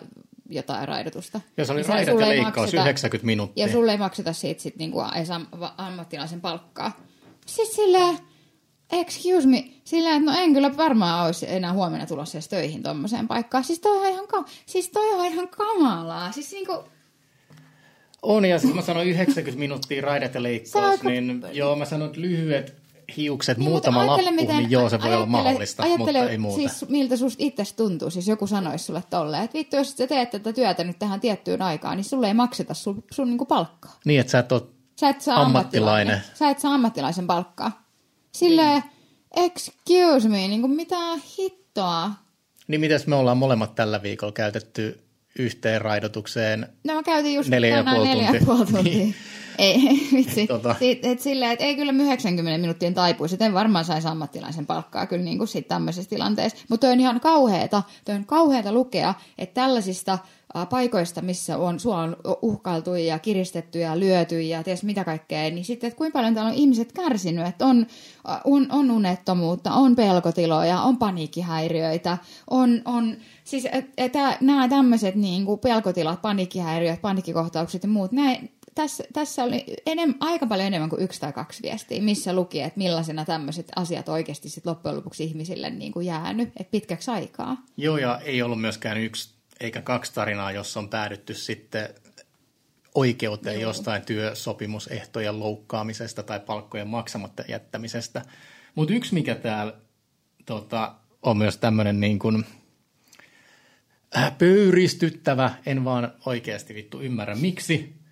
[0.51, 1.41] jotain raidotusta.
[1.57, 3.67] jos oli niin raidat ja ei leikkaus makseta- 90 minuuttia.
[3.67, 5.29] Ja sulle ei makseta siitä sit niinku edes
[5.79, 7.01] ammattilaisen palkkaa.
[7.47, 8.19] Siis silleen,
[8.93, 13.29] excuse me, silleen, että no en kyllä varmaan olisi enää huomenna tulossa edes töihin tommoseen
[13.29, 13.65] paikkaan.
[13.65, 16.33] Siis toi on ihan, ka- siis toi on ihan kamalaa.
[16.33, 16.85] Siis niinku,
[18.23, 22.21] On, ja sitten mä sanoin 90 minuuttia raidat ja leikkaus, niin joo, mä sanoin, että
[22.21, 22.75] lyhyet
[23.17, 26.39] hiukset, Niin, mutta muutama lappu, ajattele, niin joo, se voi olla mahdollista, ajattele, mutta ei
[26.39, 26.57] muuta.
[26.57, 30.31] siis miltä susta itsestä tuntuu, siis joku sanoisi sulle tolleen, että vittu, jos sä teet
[30.31, 33.99] tätä työtä nyt tähän tiettyyn aikaan, niin sulle ei makseta sun, sun niinku palkkaa.
[34.05, 34.63] Niin, että sä et ole
[35.01, 36.15] Sä et saa Ammattilainen.
[36.15, 36.39] ammattilainen.
[36.39, 37.83] Sä et saa ammattilaisen palkkaa.
[38.33, 38.83] Silleen,
[39.37, 40.97] excuse me, niin kuin mitä
[41.39, 42.11] hittoa.
[42.69, 45.01] Niin mitäs me ollaan molemmat tällä viikolla käytetty
[45.39, 46.69] yhteen raidotukseen?
[46.85, 48.47] No mä käytin just Neljä ja puoli neljä ja tuntia.
[48.47, 48.83] puoli tuntia.
[48.83, 49.15] Niin.
[49.59, 50.47] Ei, vitsi.
[50.47, 50.77] Tota.
[50.79, 55.25] Siit, et silleen, että ei kyllä 90 minuuttien taipuisi, en varmaan saisi ammattilaisen palkkaa kyllä
[55.25, 56.59] niin kuin sit tämmöisessä tilanteessa.
[56.69, 60.19] Mutta on ihan kauheeta, toi on kauheeta lukea, että tällaisista
[60.71, 65.65] paikoista, missä on, sua on uhkailtu ja kiristetty ja lyöty ja ties mitä kaikkea, niin
[65.65, 67.87] sitten, että kuinka paljon täällä on ihmiset kärsinyt, että on,
[68.45, 72.19] on, on unettomuutta, on pelkotiloja, on paniikkihäiriöitä,
[72.51, 78.51] on, on siis et, et, nämä tämmöiset niin kuin pelkotilat, paniikkihäiriöt, paniikkikohtaukset ja muut, näin,
[78.75, 82.79] tässä, tässä oli enem, aika paljon enemmän kuin yksi tai kaksi viestiä, missä luki, että
[82.79, 87.57] millaisena tämmöiset asiat oikeasti sit loppujen lopuksi ihmisille niin kuin jäänyt, että pitkäksi aikaa.
[87.77, 91.89] Joo, ja ei ollut myöskään yksi eikä kaksi tarinaa, jossa on päädytty sitten
[92.95, 93.71] oikeuteen Joo.
[93.71, 98.23] jostain työsopimusehtojen loukkaamisesta tai palkkojen maksamatta jättämisestä.
[98.75, 99.75] Mutta yksi, mikä täällä
[100.47, 102.45] tota, on myös tämmöinen niin kuin,
[104.17, 108.04] äh, pöyristyttävä, en vaan oikeasti vittu ymmärrä miksi,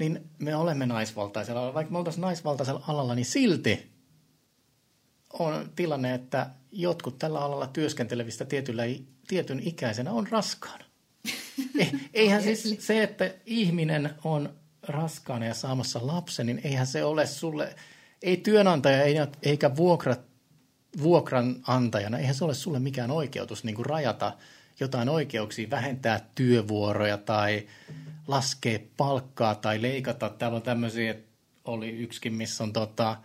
[0.00, 1.74] niin me olemme naisvaltaisella alalla.
[1.74, 3.90] Vaikka me oltaisiin naisvaltaisella alalla, niin silti
[5.32, 8.82] on tilanne, että jotkut tällä alalla työskentelevistä tietyllä,
[9.28, 10.84] tietyn ikäisenä on raskaana.
[11.78, 17.26] E, eihän siis se, että ihminen on raskaana ja saamassa lapsen, niin eihän se ole
[17.26, 17.76] sulle,
[18.22, 19.02] ei työnantaja
[19.42, 20.16] eikä vuokra,
[21.02, 24.32] vuokranantajana, eihän se ole sulle mikään oikeutus niin kuin rajata
[24.80, 27.66] jotain oikeuksia, vähentää työvuoroja tai
[28.26, 30.28] laskea palkkaa tai leikata.
[30.28, 31.30] Täällä on tämmöisiä, että
[31.64, 33.16] oli yksikin, missä on tota,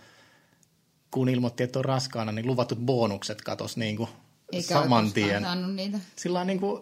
[1.12, 4.10] kun ilmoitti, että on raskaana, niin luvatut bonukset katos niin kuin
[4.52, 5.44] Eikä saman tien.
[5.76, 6.00] niitä.
[6.16, 6.82] Sillä niin kuin,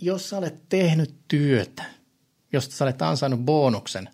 [0.00, 1.84] jos sä olet tehnyt työtä,
[2.52, 4.08] jos sä olet ansainnut bonuksen,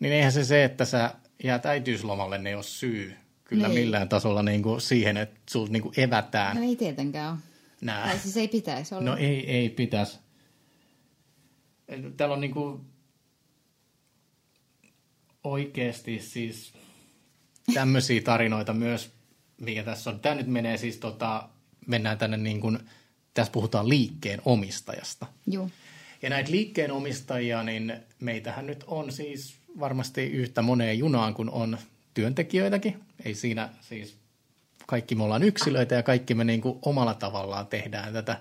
[0.00, 3.80] niin eihän se se, että sä jäät äitiyslomalle, ne ei ole syy kyllä niin.
[3.80, 6.56] millään tasolla niin kuin siihen, että sulta niin kuin evätään.
[6.56, 7.53] No ei tietenkään ole.
[7.84, 8.06] Nää.
[8.08, 9.10] Tai siis ei pitäisi olla.
[9.10, 10.18] No ei, ei pitäisi.
[12.16, 12.80] Täällä on niin kuin
[15.44, 16.72] oikeasti siis
[17.74, 19.10] tämmöisiä tarinoita myös,
[19.60, 20.20] mikä tässä on.
[20.20, 21.48] Tämä nyt menee siis, tota,
[21.86, 22.78] mennään tänne niin kuin,
[23.34, 25.26] tässä puhutaan liikkeen omistajasta.
[25.46, 25.70] Joo.
[26.22, 31.78] Ja näitä liikkeen omistajia, niin meitähän nyt on siis varmasti yhtä moneen junaan kuin on
[32.14, 33.00] työntekijöitäkin.
[33.24, 34.23] Ei siinä siis,
[34.86, 38.40] kaikki me ollaan yksilöitä ja kaikki me niin kuin omalla tavallaan tehdään tätä.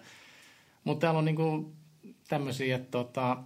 [0.84, 1.74] Mutta täällä on niin kuin
[2.28, 3.38] tämmöisiä, että tota,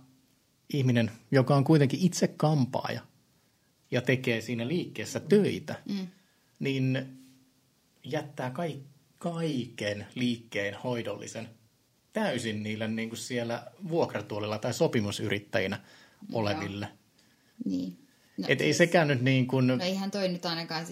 [0.74, 3.02] ihminen, joka on kuitenkin itse kampaaja–
[3.92, 6.08] ja tekee siinä liikkeessä töitä, mm.
[6.60, 7.18] niin
[8.04, 8.82] jättää kai,
[9.18, 11.50] kaiken liikkeen hoidollisen
[12.14, 15.80] täysin niille niin kuin siellä vuokratuolilla tai sopimusyrittäjinä
[16.34, 16.88] oleville.
[17.66, 18.07] Niin.
[18.38, 19.68] No, Et ei siis, sekään nyt niin kuin...
[19.68, 20.86] No eihän toi nyt ainakaan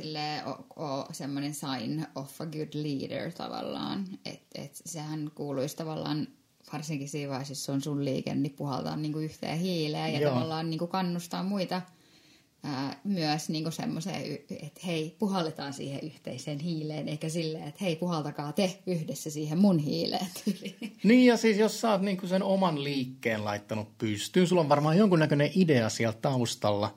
[0.76, 4.06] ole semmoinen sign of a good leader tavallaan.
[4.26, 6.28] Että et sehän kuuluisi tavallaan,
[6.74, 10.34] varsinkin siinä vaiheessa, jos on sun liike, niin puhaltaa niin kuin yhteen hiileen ja Joo.
[10.34, 11.82] tavallaan niin kuin kannustaa muita–
[12.66, 18.54] ää, myös niin semmoiseen, että hei, puhalletaan siihen yhteiseen hiileen, eikä silleen, että hei, puhaltakaa
[18.54, 20.28] te yhdessä siihen mun hiileen.
[21.04, 24.98] Niin ja siis jos sä oot niin sen oman liikkeen laittanut pystyyn, sulla on varmaan
[24.98, 26.96] jonkunnäköinen idea siellä taustalla,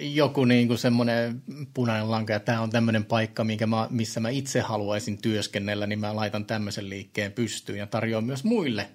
[0.00, 1.42] joku niin kuin semmoinen
[1.74, 5.98] punainen lanka, ja tämä on tämmöinen paikka, minkä mä, missä mä itse haluaisin työskennellä, niin
[5.98, 8.88] mä laitan tämmöisen liikkeen pystyyn ja tarjoan myös muille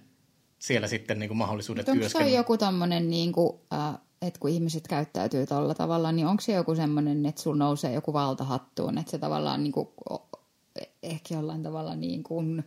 [0.59, 2.17] siellä sitten niin kuin mahdollisuudet työskennellä.
[2.17, 6.41] Onko se joku tämmöinen niin kuin, äh, että kun ihmiset käyttäytyy tuolla tavalla, niin onko
[6.41, 9.87] se joku semmoinen, että sulla nousee joku valta hattuun, että se tavallaan niin kuin,
[11.03, 12.63] ehkä jollain tavalla niin kuin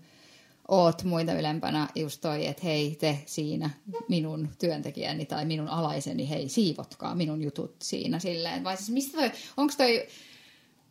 [0.71, 3.71] oot muita ylempänä just toi, että hei te siinä
[4.09, 8.65] minun työntekijäni tai minun alaiseni, hei siivotkaa minun jutut siinä silleen.
[8.65, 10.07] Vai siis mistä toi, onko toi,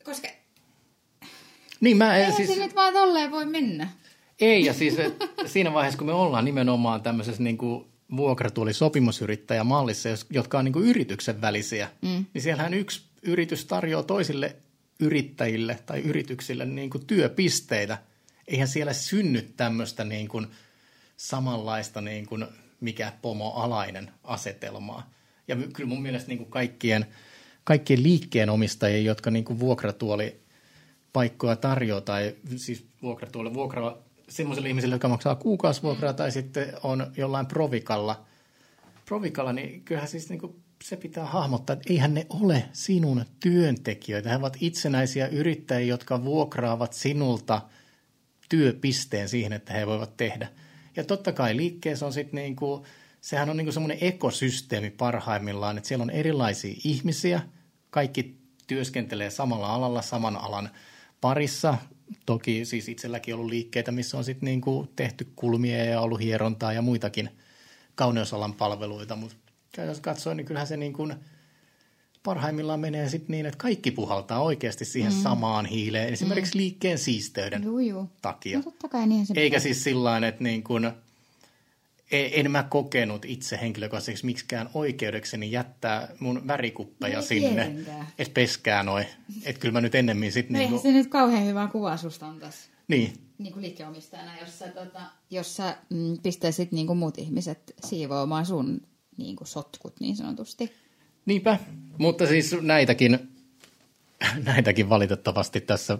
[0.03, 0.27] koska
[1.81, 2.49] niin mä en siis...
[2.49, 3.89] se nyt vaan tolleen voi mennä.
[4.39, 4.95] Ei, ja siis
[5.45, 7.85] siinä vaiheessa, kun me ollaan nimenomaan tämmöisessä niin kuin
[8.17, 12.25] vuokratuoli sopimusyrittäjämallissa, jotka on niin kuin yrityksen välisiä, mm.
[12.33, 14.55] niin siellähän yksi yritys tarjoaa toisille
[14.99, 17.97] yrittäjille tai yrityksille niin kuin työpisteitä.
[18.49, 20.47] Eihän siellä synny tämmöistä niin kuin
[21.17, 22.45] samanlaista niin kuin
[22.79, 25.09] mikä pomoalainen asetelmaa.
[25.47, 27.05] Ja kyllä mun mielestä niin kuin kaikkien,
[27.63, 30.39] kaikkien liikkeenomistajien, jotka niin kuin vuokratuoli
[31.13, 33.97] paikkoja tarjoaa tai siis vuokratuoli vuokra
[34.29, 38.25] semmoisille ihmisille, jotka maksaa kuukausivuokraa tai sitten on jollain provikalla,
[39.05, 44.29] provikalla niin kyllähän siis niin kuin se pitää hahmottaa, että eihän ne ole sinun työntekijöitä.
[44.29, 47.61] He ovat itsenäisiä yrittäjiä, jotka vuokraavat sinulta
[48.49, 50.47] työpisteen siihen, että he voivat tehdä.
[50.95, 52.83] Ja totta kai liikkeessä on sitten niin kuin,
[53.21, 57.41] sehän on niin kuin semmoinen ekosysteemi parhaimmillaan, että siellä on erilaisia ihmisiä,
[57.89, 58.35] kaikki
[58.67, 60.69] työskentelee samalla alalla, saman alan
[61.21, 61.77] parissa,
[62.25, 66.73] Toki siis itselläkin ollut liikkeitä, missä on sitten niin kuin tehty kulmia ja ollut hierontaa
[66.73, 67.29] ja muitakin
[67.95, 69.37] kauneusalan palveluita, mutta
[69.71, 71.15] käytännössä katsoen, niin kyllähän se niin kuin
[72.23, 75.21] parhaimmillaan menee sitten niin, että kaikki puhaltaa oikeasti siihen mm.
[75.21, 76.57] samaan hiileen, esimerkiksi mm.
[76.57, 78.09] liikkeen siisteyden Juu, juu.
[78.21, 78.57] takia.
[78.57, 79.59] No totta kai niin se Eikä pitää.
[79.59, 80.85] siis sillä että niin kuin,
[82.11, 87.75] e- en mä kokenut itse henkilökohtaisesti miksikään oikeudekseni jättää mun värikuppeja No sinne,
[88.19, 89.05] että peskää noin.
[89.43, 92.27] Että kyllä mä nyt ennemmin sitten No niin kuin, se nyt kauhean hyvää kuvaa susta
[92.27, 95.01] antaisi niin, niin kuin liikkeomistajana, jos sä, tota,
[95.31, 98.81] jos sä mm, pistäisit niin kuin muut ihmiset siivoamaan sun
[99.17, 100.73] niin kuin sotkut niin sanotusti.
[101.29, 101.57] Niinpä,
[101.97, 103.29] mutta siis näitäkin,
[104.45, 105.97] näitäkin valitettavasti tässä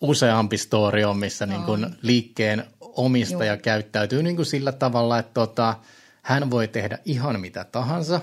[0.00, 3.62] useampi story on, missä niin kuin liikkeen omistaja Joo.
[3.62, 5.76] käyttäytyy niin kuin sillä tavalla, että tota,
[6.22, 8.20] hän voi tehdä ihan mitä tahansa.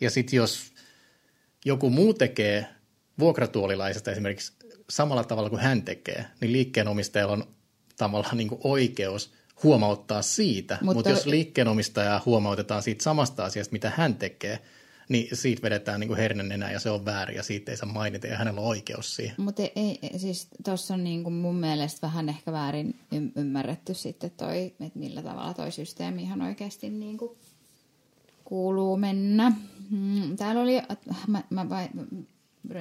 [0.00, 0.72] Ja sitten jos
[1.64, 2.66] joku muu tekee
[3.18, 4.52] vuokratuolilaisesta esimerkiksi
[4.90, 7.46] samalla tavalla kuin hän tekee, niin liikkeenomistajalla on
[7.96, 9.32] tavallaan niin kuin oikeus
[9.62, 10.78] huomauttaa siitä.
[10.80, 14.60] Mutta Mut jos liikkeenomistajaa huomautetaan siitä samasta asiasta, mitä hän tekee,
[15.08, 18.36] niin siitä vedetään niin hernenenä ja se on väärin ja siitä ei saa mainita ja
[18.36, 19.34] hänellä on oikeus siihen.
[19.38, 22.94] Mutta ei, siis tuossa on niin kuin mun mielestä vähän ehkä väärin
[23.36, 27.36] ymmärretty sitten toi, että millä tavalla toi systeemi ihan oikeasti niin kuin
[28.44, 29.52] kuuluu mennä.
[29.90, 30.82] Mm, Täällä oli,
[31.26, 31.88] mä, mä vai,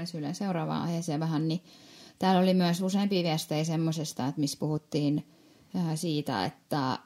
[0.06, 1.62] syleen seuraavaan aiheeseen vähän, niin
[2.20, 5.26] täällä oli myös useampia viestejä semmoisesta, että missä puhuttiin
[5.96, 7.00] siitä, että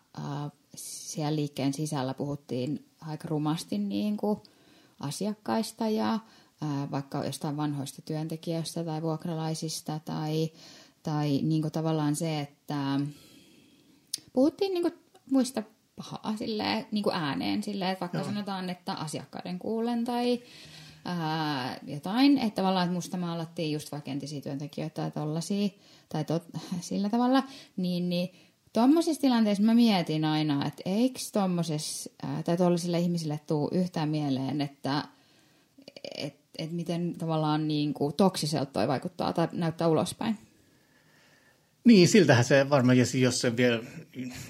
[0.76, 4.40] siellä liikkeen sisällä puhuttiin aika rumasti niin kuin
[5.00, 6.20] asiakkaista ja
[6.92, 10.52] vaikka jostain vanhoista työntekijöistä tai vuokralaisista tai,
[11.04, 13.00] tai niin kuin tavallaan se, että
[14.34, 14.94] puhuttiin niin kuin
[15.32, 15.64] muista
[15.96, 18.28] pahaa silleen, niin kuin ääneen silleen, että vaikka Joo.
[18.28, 20.42] sanotaan, että asiakkaiden kuulen tai
[21.06, 25.70] ää, jotain, että tavallaan että musta maalattiin just vaikka entisiä työntekijöitä tai tollasia,
[26.10, 26.44] tai tot,
[26.82, 27.44] sillä tavalla,
[27.78, 28.30] niin, niin
[28.74, 32.10] tuommoisissa tilanteissa mä mietin aina, että eikö tuommoisessa,
[32.46, 35.04] tai tuollaisille ihmisille tuu yhtään mieleen, että
[36.18, 40.38] et, et miten tavallaan niin kuin toksiselta toi vaikuttaa tai näyttää ulospäin.
[41.84, 43.84] Niin, siltähän se varmaan, jos se vielä,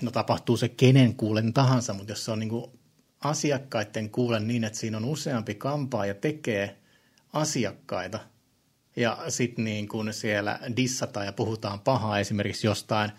[0.02, 2.66] no tapahtuu se kenen kuulen tahansa, mutta jos se on niin kuin
[3.22, 6.78] asiakkaiden kuulen niin, että siinä on useampi kampaa ja tekee
[7.34, 8.20] asiakkaita,
[8.96, 13.12] ja sitten niin kuin siellä dissataan ja puhutaan pahaa esimerkiksi jostain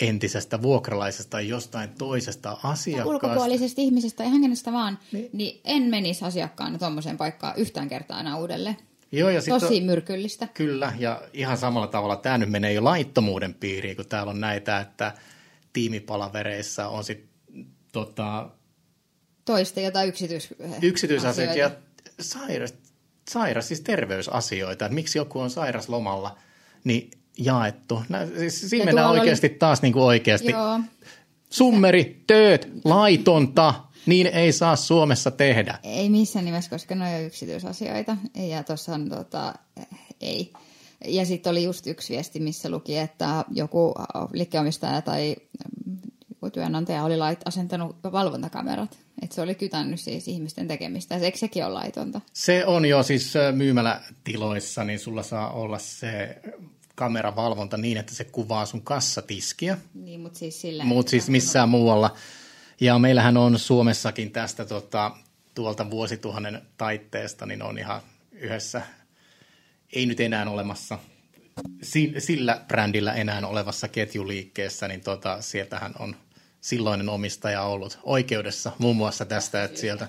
[0.00, 3.10] entisestä vuokralaisesta tai jostain toisesta asiakkaasta.
[3.10, 5.30] ulkopuolisesta ihmisestä, ihan kenestä vaan, Niin.
[5.32, 8.76] niin, en menisi asiakkaana tuommoiseen paikkaan yhtään kertaa enää uudelleen.
[9.12, 10.48] Joo, ja sit Tosi on- myrkyllistä.
[10.54, 14.80] Kyllä, ja ihan samalla tavalla tämä nyt menee jo laittomuuden piiriin, kun täällä on näitä,
[14.80, 15.12] että
[15.72, 18.48] tiimipalavereissa on sitten tota,
[19.44, 20.54] Toista jotain yksityis...
[20.82, 21.70] yksityisasioita ja
[22.20, 22.74] sairas,
[23.30, 26.38] sairas, siis terveysasioita, että miksi joku on sairaslomalla,
[26.84, 28.02] niin jaettu.
[28.08, 30.50] Nä, siis siinä Ja mennään tuolla oli- oikeasti taas niin kuin oikeasti.
[30.50, 30.80] Joo,
[31.50, 33.74] Summeri, tööt, laitonta,
[34.06, 35.78] niin ei saa Suomessa tehdä.
[35.82, 38.16] ei missään nimessä, koska ne on yksityisasioita.
[38.34, 39.54] Ja tuossa on tota,
[40.20, 40.52] ei.
[41.04, 43.94] Ja sitten oli just yksi viesti, missä luki, että joku
[44.32, 45.36] liikkeomistaja tai
[45.86, 45.96] mm,
[46.28, 48.98] joku työnantaja oli lait, asentanut valvontakamerat.
[49.22, 51.16] Että se oli kytännyt siis ihmisten tekemistä.
[51.16, 52.20] Eikö sekin ole laitonta?
[52.32, 56.36] Se on jo siis myymälätiloissa, niin sulla saa olla se
[57.02, 60.88] kameravalvonta niin, että se kuvaa sun kassatiskiä, Niin, mutta siis silleen...
[60.88, 62.14] mutta siis missään muualla.
[62.80, 65.10] Ja meillähän on Suomessakin tästä tota,
[65.54, 68.82] tuolta vuosituhannen taitteesta, niin on ihan yhdessä,
[69.92, 70.98] ei nyt enää olemassa,
[71.82, 76.16] si- sillä brändillä enää olevassa ketjuliikkeessä, niin tota, sieltähän on
[76.60, 80.08] silloinen omistaja ollut oikeudessa muun muassa tästä, että sieltä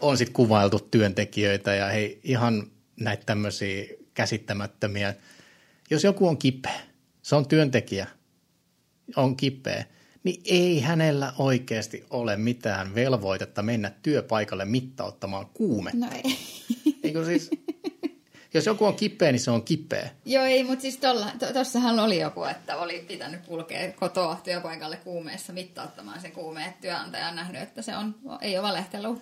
[0.00, 2.66] on sitten kuvailtu työntekijöitä ja hei, ihan
[3.00, 5.14] näitä tämmöisiä käsittämättömiä.
[5.90, 6.80] Jos joku on kipeä,
[7.22, 8.06] se on työntekijä,
[9.16, 9.84] on kipeä,
[10.24, 16.06] niin ei hänellä oikeasti ole mitään velvoitetta mennä työpaikalle mittauttamaan kuumetta.
[16.06, 16.38] No ei.
[17.04, 17.50] Eikö siis,
[18.54, 20.10] jos joku on kipeä, niin se on kipeä.
[20.24, 20.98] Joo, ei, mutta siis
[21.52, 27.36] tuossahan oli joku, että oli pitänyt kulkea kotoa työpaikalle kuumeessa mittauttamaan sen kuumeen, työnantaja on
[27.36, 29.20] nähnyt, että se on, ei ole valehtelu.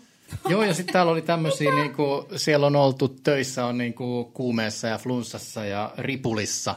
[0.49, 4.99] Joo, ja sitten täällä oli tämmöisiä, niinku, siellä on oltu töissä on niinku kuumeessa ja
[4.99, 6.75] flunssassa ja ripulissa.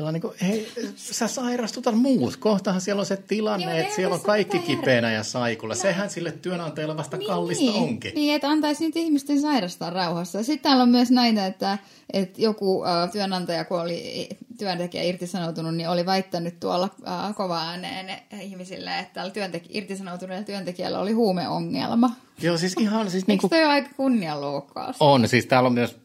[0.00, 2.36] Siellä on niinku, hei, sä sairastutat muut.
[2.36, 5.74] Kohtahan siellä on se tilanne, Joo, että siellä on kaikki kipeänä ja saikulla.
[5.74, 8.14] Sehän sille työnantajalle vasta kallista niin, onkin.
[8.14, 10.42] Niin, että antaisi nyt ihmisten sairastaa rauhassa.
[10.42, 11.78] Sitten täällä on myös näitä, että,
[12.12, 14.28] että joku äh, työnantaja, kun oli
[14.58, 20.98] työntekijä irtisanoutunut, niin oli väittänyt tuolla äh, kova ääneen ihmisille, että tällä työntek- irtisanoutuneella työntekijällä
[20.98, 22.10] oli huumeongelma.
[22.42, 24.96] Joo, siis ihan siis Eikö niinku, toi ole aika kunnianloukkaus?
[25.00, 25.28] on.
[25.28, 25.96] Siis täällä on myös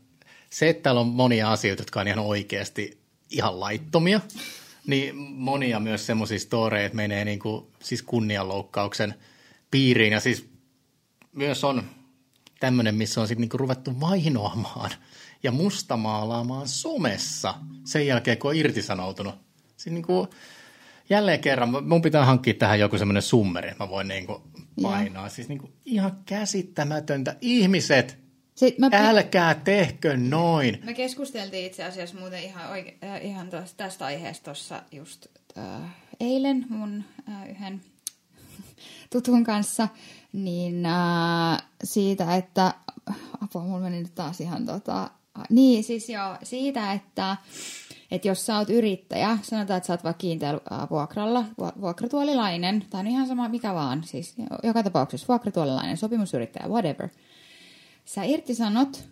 [0.49, 4.21] se, että täällä on monia asioita, jotka on ihan oikeasti ihan laittomia.
[4.87, 9.15] Niin monia myös semmoisia storeja, että menee niinku, siis kunnianloukkauksen
[9.71, 10.13] piiriin.
[10.13, 10.49] Ja siis
[11.31, 11.83] myös on
[12.59, 14.91] tämmöinen, missä on sitten niinku ruvettu vainoamaan
[15.43, 17.53] ja mustamaalaamaan somessa
[17.85, 19.35] sen jälkeen, kun on irtisanoutunut.
[19.77, 20.27] Siis niinku,
[21.09, 24.41] jälleen kerran, mun pitää hankkia tähän joku semmoinen summeri, mä voin niinku
[24.81, 25.29] painaa.
[25.29, 27.35] Siis niinku ihan käsittämätöntä.
[27.41, 28.24] Ihmiset,
[28.77, 30.81] Mä, älkää tehkö noin.
[30.83, 35.25] me keskusteltiin itse asiassa muuten ihan, oike, äh, ihan tos, tästä aiheesta tuossa just
[35.57, 35.81] äh,
[36.19, 37.81] eilen mun äh, yhden
[39.13, 39.87] tutun kanssa,
[40.33, 42.73] niin äh, siitä, että
[43.41, 45.09] apua, mulla meni nyt taas ihan tota,
[45.49, 47.37] niin siis joo, siitä, että
[48.11, 52.85] että jos sä oot yrittäjä, sanotaan, että sä oot vaikka kiinteällä äh, vuokralla, vu- vuokratuolilainen,
[52.89, 57.09] tai on ihan sama mikä vaan, siis joka tapauksessa vuokratuolilainen, sopimusyrittäjä, whatever.
[58.05, 59.03] Sä irtisanot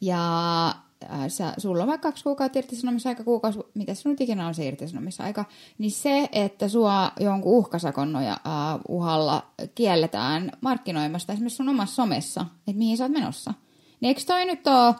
[0.00, 4.66] ja äh, sä, sulla on vaikka kaksi kuukautta irtisanomisaika, kuukausi, mitä nyt ikinä on se
[4.66, 5.44] irtisanomisaika,
[5.78, 12.46] niin se, että sua jonkun uhkasakon noja, äh, uhalla kielletään markkinoimasta esimerkiksi sun omassa somessa,
[12.58, 13.54] että mihin sä oot menossa.
[14.00, 14.94] Niin eikö toi nyt ole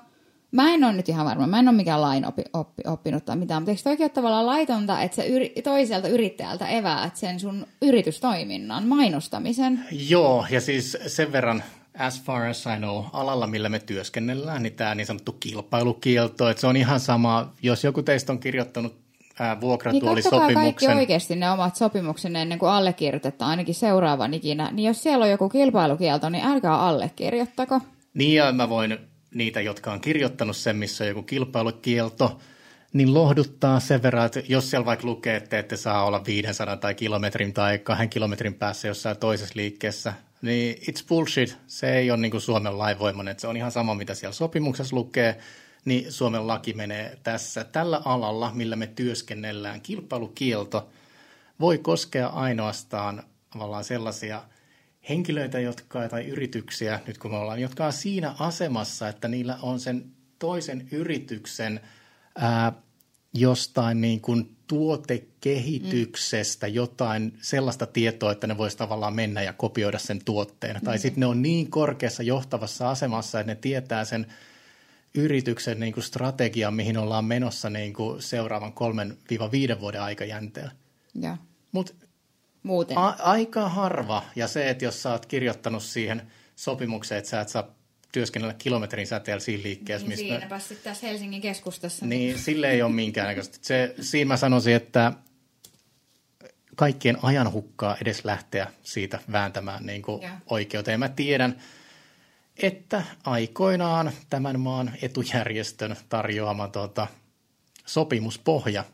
[0.52, 3.36] Mä en ole nyt ihan varma, mä en ole mikään lain oppi, oppi, oppinut tai
[3.36, 7.66] mitään, mutta eikö toikin ole tavallaan laitonta, että sä yri, toiselta yrittäjältä eväät sen sun
[7.82, 9.84] yritystoiminnan, mainostamisen?
[10.08, 11.62] Joo, ja siis sen verran,
[11.98, 16.60] as far as I know, alalla millä me työskennellään, niin tämä niin sanottu kilpailukielto, että
[16.60, 19.02] se on ihan sama, jos joku teistä on kirjoittanut
[19.38, 20.40] ää, Niin vuokratuolisopimuksen.
[20.40, 24.70] katsokaa kaikki oikeasti ne omat sopimuksen ennen kuin allekirjoitetaan ainakin seuraavan ikinä.
[24.72, 27.80] Niin jos siellä on joku kilpailukielto, niin älkää allekirjoittako.
[28.14, 28.98] Niin ja mä voin
[29.34, 32.40] niitä, jotka on kirjoittanut sen, missä on joku kilpailukielto,
[32.92, 36.94] niin lohduttaa sen verran, että jos siellä vaikka lukee, että ette saa olla 500 tai
[36.94, 40.12] kilometrin tai kahden kilometrin päässä jossain toisessa liikkeessä,
[40.42, 41.56] niin it's bullshit.
[41.66, 43.38] Se ei ole niin kuin Suomen lainvoimainen.
[43.38, 45.38] Se on ihan sama, mitä siellä sopimuksessa lukee,
[45.84, 47.64] niin Suomen laki menee tässä.
[47.64, 50.88] Tällä alalla, millä me työskennellään, kilpailukielto
[51.60, 54.42] voi koskea ainoastaan tavallaan sellaisia
[55.08, 59.80] henkilöitä jotka, tai yrityksiä, nyt kun me ollaan, jotka on siinä asemassa, että niillä on
[59.80, 60.04] sen
[60.38, 61.80] toisen yrityksen
[62.38, 62.72] ää,
[63.34, 66.74] jostain niin kuin tuotekehityksestä mm.
[66.74, 70.76] jotain sellaista tietoa, että ne voisi tavallaan mennä ja kopioida sen tuotteen.
[70.76, 70.84] Mm.
[70.84, 74.26] Tai sitten ne on niin korkeassa johtavassa asemassa, että ne tietää sen
[75.14, 80.72] yrityksen niin kuin strategian, mihin ollaan menossa niin kuin seuraavan kolmen viiva viiden vuoden aikajänteellä.
[81.14, 81.36] Joo.
[81.72, 81.92] Mutta
[82.62, 82.98] Muuten.
[82.98, 84.22] A- aika harva.
[84.36, 86.22] Ja se, että jos sä oot kirjoittanut siihen
[86.56, 87.74] sopimukseen, että sä et saa
[88.12, 90.34] työskennellä kilometrin säteellä siinä liikkeessä, niin mistä...
[90.34, 92.06] siinäpä sitten tässä Helsingin keskustassa.
[92.06, 93.58] Niin, sille ei ole minkäännäköistä.
[93.62, 95.12] Se, siinä mä sanoisin, että
[96.76, 101.00] kaikkien ajan hukkaa edes lähteä siitä vääntämään niin kuin oikeuteen.
[101.00, 101.62] Mä tiedän,
[102.62, 107.06] että aikoinaan tämän maan etujärjestön tarjoama tota,
[107.86, 108.84] sopimuspohja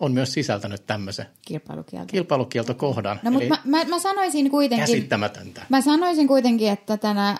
[0.00, 2.06] on myös sisältänyt tämmöisen Kilpailukielto.
[2.06, 3.20] kilpailukieltokohdan.
[3.22, 4.86] No, mutta mä, mä, mä sanoisin kuitenkin...
[4.86, 5.62] käsittämätöntä.
[5.68, 7.38] Mä sanoisin kuitenkin, että tänä äh,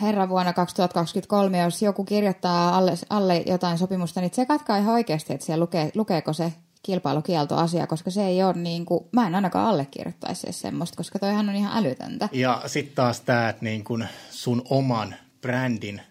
[0.00, 5.46] herran vuonna 2023, jos joku kirjoittaa alle, alle jotain sopimusta, niin tsekatkaa ihan oikeasti, että
[5.46, 10.46] siellä lukee, lukeeko se kilpailukieltoasia, koska se ei ole niin kuin, mä en ainakaan allekirjoittaisi
[10.50, 12.28] semmoista, koska toihan on ihan älytöntä.
[12.32, 16.02] Ja sitten taas tämä, että niin kun sun oman brändin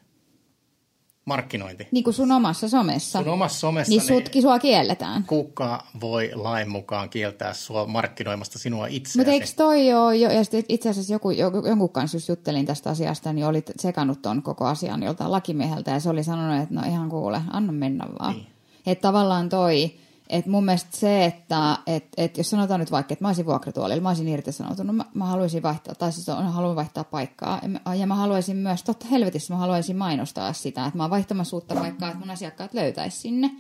[1.26, 1.88] markkinointi.
[1.92, 3.20] Niin kuin sun omassa somessa.
[3.20, 5.24] Sun omassa somessa niin niin sutki sua kielletään.
[5.24, 9.18] kuka voi lain mukaan kieltää sua markkinoimasta sinua itseäsi.
[9.18, 12.90] Mutta eikö toi ole jo, ja itse asiassa joku, joku, jonkun kanssa just juttelin tästä
[12.90, 16.82] asiasta, niin oli sekannut ton koko asian joltain lakimieheltä, ja se oli sanonut, että no
[16.88, 18.34] ihan kuule, anna mennä vaan.
[18.34, 18.48] Niin.
[18.86, 19.92] Että tavallaan toi,
[20.32, 24.02] että mun mielestä se, että et, et jos sanotaan nyt vaikka, että mä olisin vuokratuolilla,
[24.02, 27.62] mä olisin irtisanoutunut, mä, mä haluaisin vaihtaa, tai siis on- haluan vaihtaa paikkaa,
[27.98, 31.76] ja mä- haluaisin myös, totta helvetissä mä haluaisin mainostaa sitä, että mä oon vaihtamassa uutta
[31.76, 33.52] paikkaa, että mun asiakkaat löytäisi sinne.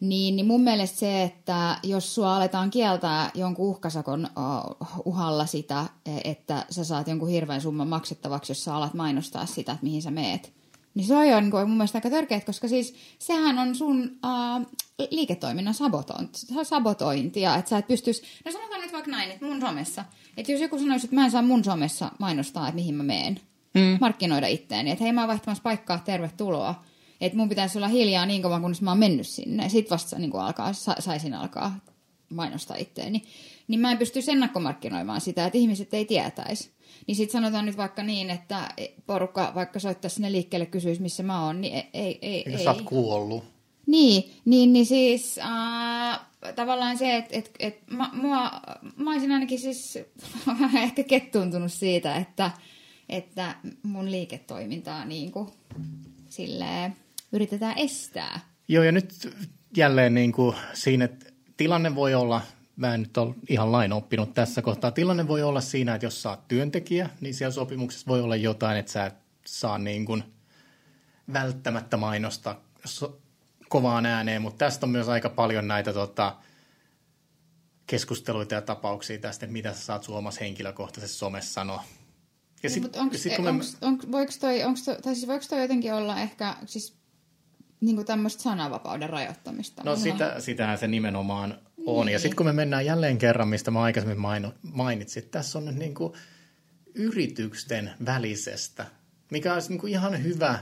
[0.00, 4.28] Niin, niin mun mielestä se, että jos sua aletaan kieltää jonkun uhkasakon
[4.80, 9.46] uh, uhalla sitä, e- että sä saat jonkun hirveän summan maksettavaksi, jos sä alat mainostaa
[9.46, 10.52] sitä, että mihin sä meet,
[10.96, 14.18] niin se on jo niin kuin, mun mielestä aika törkeät, koska siis sehän on sun
[14.24, 14.66] uh,
[15.10, 20.04] liiketoiminnan sabotointi, sabotointia, että sä et pystyisi, no sanotaan nyt vaikka näin, että mun somessa,
[20.36, 23.40] että jos joku sanoisi, että mä en saa mun somessa mainostaa, että mihin mä meen,
[23.74, 23.98] mm.
[24.00, 26.84] markkinoida itteeni, että hei mä oon vaihtamassa paikkaa, tervetuloa,
[27.20, 29.68] että mun pitäisi olla hiljaa niin kauan, kunnes mä oon mennyt sinne.
[29.68, 31.78] Sitten vasta niin alkaa, sa, saisin alkaa
[32.30, 33.22] mainostaa itteeni.
[33.68, 36.75] Niin mä en pystyisi ennakkomarkkinoimaan sitä, että ihmiset ei tietäisi.
[37.06, 38.68] Niin sitten sanotaan nyt vaikka niin, että
[39.06, 41.88] porukka vaikka soittaisi sinne liikkeelle kysyisi, missä mä oon, niin ei...
[41.94, 42.64] ei, ei, Eikö ei.
[42.64, 43.44] sä oot kuollut?
[43.86, 46.20] Niin, niin, niin siis äh,
[46.54, 48.50] tavallaan se, että et, et, mä, mua,
[48.96, 49.98] mä olisin ainakin siis
[50.46, 52.50] vähän ehkä kettuuntunut siitä, että,
[53.08, 55.48] että mun liiketoimintaa niin kuin,
[56.28, 56.96] silleen,
[57.32, 58.40] yritetään estää.
[58.68, 59.36] Joo, ja nyt
[59.76, 61.26] jälleen niin kuin siinä, että
[61.56, 62.40] tilanne voi olla
[62.76, 64.90] mä en nyt ole ihan lain oppinut tässä kohtaa.
[64.90, 68.92] Tilanne voi olla siinä, että jos oot työntekijä, niin siellä sopimuksessa voi olla jotain, että
[68.92, 69.14] sä et
[69.46, 70.24] saa niin kuin
[71.32, 73.18] välttämättä mainostaa so-
[73.68, 76.36] kovaan ääneen, mutta tästä on myös aika paljon näitä tota,
[77.86, 81.84] keskusteluita ja tapauksia tästä, että mitä sä saat sun omassa henkilökohtaisessa somessa sanoa.
[82.62, 83.86] Ja sit, mutta onks, sit, kun onks, me...
[83.86, 86.96] onks, voiko toi, onks toi, tai siis voiko toi jotenkin olla ehkä siis
[87.80, 89.82] niin tämmöistä sananvapauden rajoittamista?
[89.84, 92.06] No sitä, sitähän se nimenomaan on.
[92.06, 92.12] Niin.
[92.12, 94.20] Ja sitten kun me mennään jälleen kerran, mistä mä aikaisemmin
[94.62, 96.12] mainitsin, että tässä on nyt niin kuin
[96.94, 98.86] yritysten välisestä,
[99.30, 100.58] mikä olisi niin kuin ihan hyvä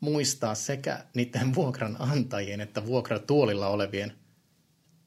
[0.00, 4.12] muistaa sekä niiden vuokranantajien että vuokratuolilla olevien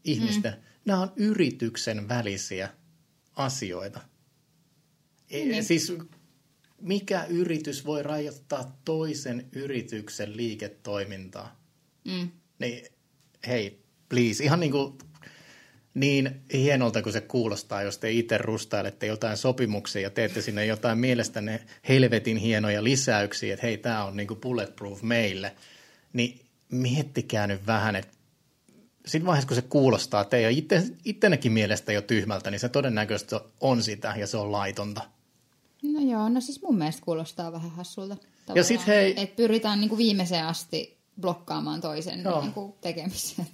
[0.03, 0.53] ihmisten.
[0.53, 0.59] Mm.
[0.85, 2.69] Nämä on yrityksen välisiä
[3.35, 3.99] asioita.
[5.29, 5.63] E, niin.
[5.63, 5.93] Siis
[6.81, 11.59] mikä yritys voi rajoittaa toisen yrityksen liiketoimintaa?
[12.05, 12.29] Mm.
[12.59, 12.85] Niin
[13.47, 14.93] hei, please, ihan niin kuin
[15.97, 20.97] niin hienolta kuin se kuulostaa, jos te itse rustailette jotain sopimuksia ja teette sinne jotain
[20.97, 25.55] mielestänne helvetin hienoja lisäyksiä, että hei, tämä on niin kuin bulletproof meille,
[26.13, 26.39] niin
[26.71, 28.17] miettikää nyt vähän, että
[29.05, 33.83] siinä vaiheessa, kun se kuulostaa teidän itse, ittenäkin mielestä jo tyhmältä, niin se todennäköisesti on
[33.83, 35.01] sitä ja se on laitonta.
[35.83, 38.17] No joo, no siis mun mielestä kuulostaa vähän hassulta.
[38.55, 39.13] Ja sit hei...
[39.21, 43.45] Että pyritään niin kuin viimeiseen asti blokkaamaan toisen niin kuin tekemisiä.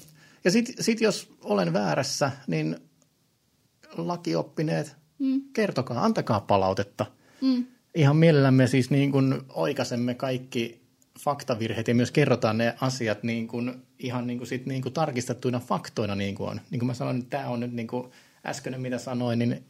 [0.44, 2.76] Ja sitten sit jos olen väärässä, niin
[3.98, 5.42] lakioppineet, mm.
[5.54, 7.06] kertokaa, antakaa palautetta.
[7.42, 7.66] Mm.
[7.96, 10.84] Ihan mielellämme siis niin kuin oikaisemme kaikki
[11.20, 15.60] faktavirheet ja myös kerrotaan ne asiat niin kuin, ihan niin kuin sit niin kuin tarkistettuina
[15.60, 16.62] faktoina niin kuin on.
[16.72, 18.12] Niin kuin mä sanoin, että tämä on nyt niin kuin
[18.46, 19.64] äsken mitä sanoin, niin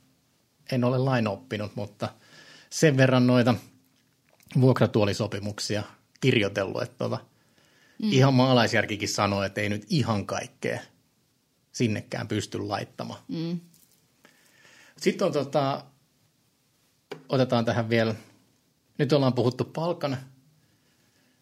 [0.71, 2.09] en ole lain oppinut, mutta
[2.69, 3.55] sen verran noita
[4.61, 5.83] vuokratuolisopimuksia
[6.21, 7.19] kirjoitellut, että tota,
[8.03, 8.11] Mm.
[8.11, 10.79] Ihan maalaisjärkikin sanoo, että ei nyt ihan kaikkea
[11.71, 13.19] sinnekään pysty laittamaan.
[13.27, 13.59] Mm.
[14.97, 15.85] Sitten on tota,
[17.29, 18.15] otetaan tähän vielä,
[18.97, 20.17] nyt ollaan puhuttu palkan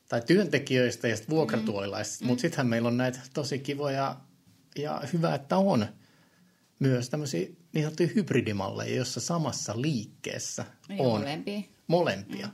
[0.10, 2.28] tai työntekijöistä ja vuokratuolilaisista, mm.
[2.28, 4.16] mutta sittenhän meillä on näitä tosi kivoja
[4.76, 5.86] ja hyvä, että on
[6.80, 11.62] myös tämmöisiä niin sanottuja hybridimalleja, jossa samassa liikkeessä niin, on molempia.
[11.88, 12.48] molempia.
[12.48, 12.54] Mm.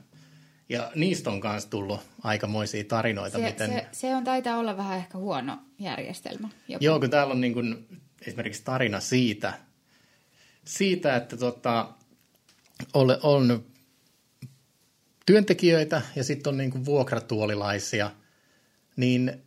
[0.68, 3.38] Ja niistä on myös tullut aikamoisia tarinoita.
[3.38, 3.70] Se, miten...
[3.72, 6.48] se, se on taitaa olla vähän ehkä huono järjestelmä.
[6.68, 6.84] Jopa.
[6.84, 7.86] Joo, kun täällä on niin kuin
[8.26, 9.52] esimerkiksi tarina siitä,
[10.64, 11.88] siitä että tota,
[12.94, 13.64] on, on
[15.26, 18.10] työntekijöitä ja sitten on niin kuin vuokratuolilaisia,
[18.96, 19.42] niin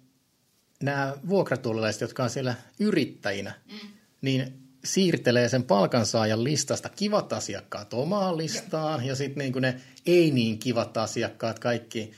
[0.83, 3.89] nämä vuokratuolilaiset, jotka on siellä yrittäjinä, mm.
[4.21, 10.59] niin siirtelee sen palkansaajan listasta kivat asiakkaat omaan listaan ja sitten niin ne ei niin
[10.59, 12.11] kivat asiakkaat, kaikki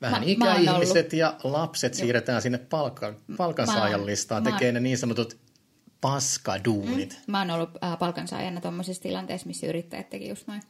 [0.00, 2.00] vähän mä, ikäihmiset mä ja lapset Joo.
[2.00, 5.36] siirretään sinne palkka, palkansaajan listaan, tekee ne niin sanotut
[6.00, 7.12] paskaduunit.
[7.26, 7.30] Mm.
[7.30, 10.62] Mä oon ollut äh, palkansaajana tuommoisessa tilanteessa, missä yrittäjät teki just noin.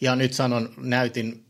[0.00, 1.43] Ja nyt sanon, näytin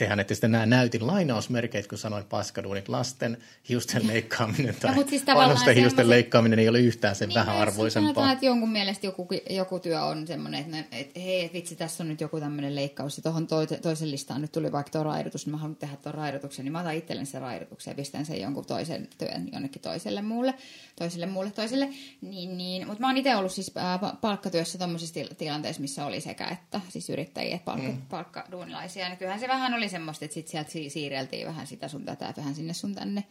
[0.00, 3.38] tehän ette sitten nämä näytin lainausmerkeit, kun sanoin paskaduunit, lasten
[3.68, 8.06] hiusten leikkaaminen tai no, siis vanhusten hiusten leikkaaminen ei ole yhtään sen niin, vähän arvoisempaa.
[8.06, 12.02] Sanotaan, että jonkun mielestä joku, joku työ on semmoinen, että, ne, että hei, vitsi, tässä
[12.02, 15.46] on nyt joku tämmöinen leikkaus, ja tuohon to, toisen listaan nyt tuli vaikka tuo raidotus,
[15.46, 18.40] niin mä haluan tehdä tuon raidotuksen, niin mä otan itselleni sen raidotuksen ja pistän sen
[18.40, 20.54] jonkun toisen työn jonnekin toiselle muulle,
[20.98, 21.88] toiselle muulle toiselle.
[22.20, 22.86] Niin, niin.
[22.86, 23.74] Mutta mä oon itse ollut siis
[24.20, 28.02] palkkatyössä tuommoisessa tilanteessa, missä oli sekä että siis yrittäjiä, palkka, mm.
[28.10, 32.34] palkkaduunilaisia, niin kyllähän se vähän oli semmoista, että sitten sieltä siirreltiin vähän sitä sun tätä,
[32.36, 33.24] vähän sinne sun tänne.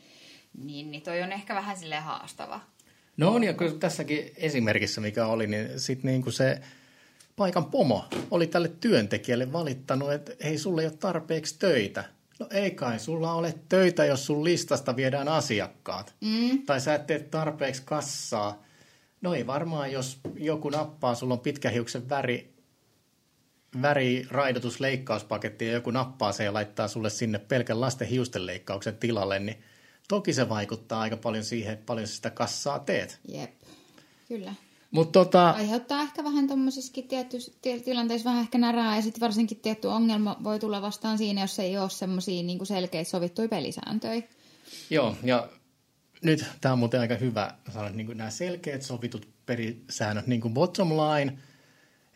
[0.58, 2.62] Niin, niin toi on ehkä vähän sille haastava.
[3.18, 6.62] No on, ja kyllä tässäkin esimerkissä, mikä oli, niin sitten niin kuin se
[7.36, 12.04] paikan pomo oli tälle työntekijälle valittanut, että hei, sulle ei ole tarpeeksi töitä.
[12.40, 16.16] No ei kai, sulla ole töitä, jos sun listasta viedään asiakkaat.
[16.22, 16.66] Mm.
[16.66, 18.64] Tai sä et tee tarpeeksi kassaa.
[19.22, 22.54] No ei varmaan, jos joku nappaa, sulla on pitkähiuksen väri,
[23.82, 29.58] väriraidotusleikkauspaketti ja joku nappaa se ja laittaa sulle sinne pelkän lasten hiusten leikkauksen tilalle, niin
[30.08, 33.20] toki se vaikuttaa aika paljon siihen, että paljon sitä kassaa teet.
[33.28, 33.52] Jep,
[34.28, 34.54] kyllä.
[34.92, 35.50] Mut tota...
[35.50, 37.08] Aiheuttaa ehkä vähän tuommoisissakin
[37.86, 41.78] tilanteissa vähän ehkä närää ja sitten varsinkin tietty ongelma voi tulla vastaan siinä, jos ei
[41.78, 44.22] ole semmoisia niin selkeitä sovittuja pelisääntöjä.
[44.90, 45.50] Joo, ja
[46.24, 50.90] nyt tämä on muuten aika hyvä sanoa, niin nämä selkeät sovitut pelisäännöt, niin kuin bottom
[50.90, 51.38] line–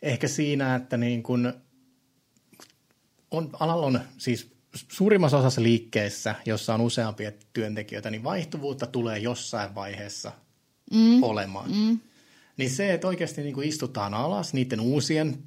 [0.04, 1.52] ehkä siinä, että niin kun
[3.30, 9.74] on, alalla on siis suurimmassa osassa liikkeessä, jossa on useampia työntekijöitä, niin vaihtuvuutta tulee jossain
[9.74, 10.32] vaiheessa
[10.90, 11.22] mm.
[11.22, 11.70] olemaan.
[11.70, 11.98] Mm.
[12.56, 15.38] Niin se, että oikeasti niin kuin istutaan alas niiden uusien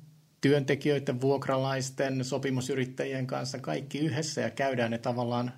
[0.41, 5.51] työntekijöiden, vuokralaisten, sopimusyrittäjien kanssa kaikki yhdessä ja käydään ne tavallaan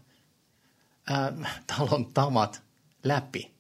[1.08, 1.34] ää,
[1.68, 2.62] talon tavat
[3.04, 3.52] läpi.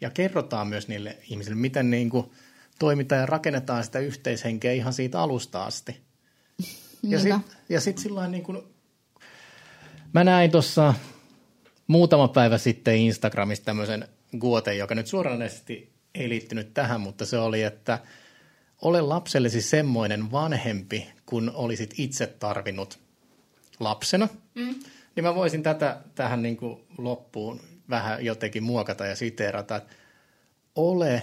[0.00, 2.30] ja kerrotaan myös niille ihmisille, miten niin kuin
[2.78, 6.00] toimitaan ja rakennetaan sitä yhteishenkeä ihan siitä alusta asti.
[7.02, 8.62] Ja sitten ja sit sillä niin kuin,
[10.12, 10.94] mä näin tuossa
[11.86, 14.08] muutama päivä sitten Instagramista tämmöisen
[14.38, 17.98] guote, joka nyt suoranaisesti ei liittynyt tähän, mutta se oli, että
[18.82, 22.98] ole lapsellesi semmoinen vanhempi, kun olisit itse tarvinnut
[23.80, 24.28] lapsena.
[24.54, 24.74] Mm.
[25.16, 27.60] Niin mä voisin tätä tähän niin kuin loppuun
[27.90, 29.94] vähän jotenkin muokata ja siteerata, että
[30.74, 31.22] ole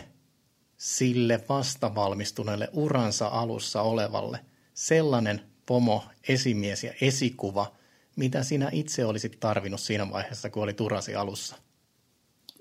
[0.78, 4.39] sille vastavalmistuneelle uransa alussa olevalle
[4.74, 7.76] sellainen pomo, esimies ja esikuva,
[8.15, 11.55] mitä sinä itse olisit tarvinnut siinä vaiheessa, kun oli turasi alussa.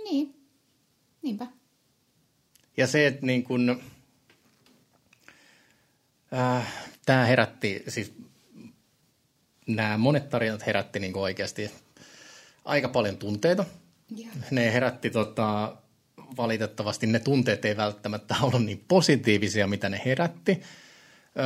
[0.04, 0.34] Niin,
[1.22, 1.46] niinpä.
[2.76, 3.82] Ja se, että niin kun,
[6.32, 6.72] äh,
[7.06, 8.12] tämä herätti, siis
[9.66, 11.70] nämä monet tarinat herätti niin oikeasti
[12.64, 13.64] aika paljon tunteita.
[14.18, 14.34] Yeah.
[14.50, 15.76] Ne herätti tota,
[16.36, 20.62] valitettavasti, ne tunteet ei välttämättä ollut niin positiivisia, mitä ne herätti.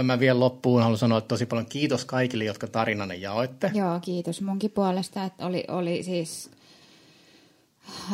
[0.03, 3.71] Mä vielä loppuun haluan sanoa että tosi paljon kiitos kaikille, jotka tarinanne jaoitte.
[3.75, 5.25] Joo, kiitos munkin puolesta.
[5.25, 6.51] Että oli, oli siis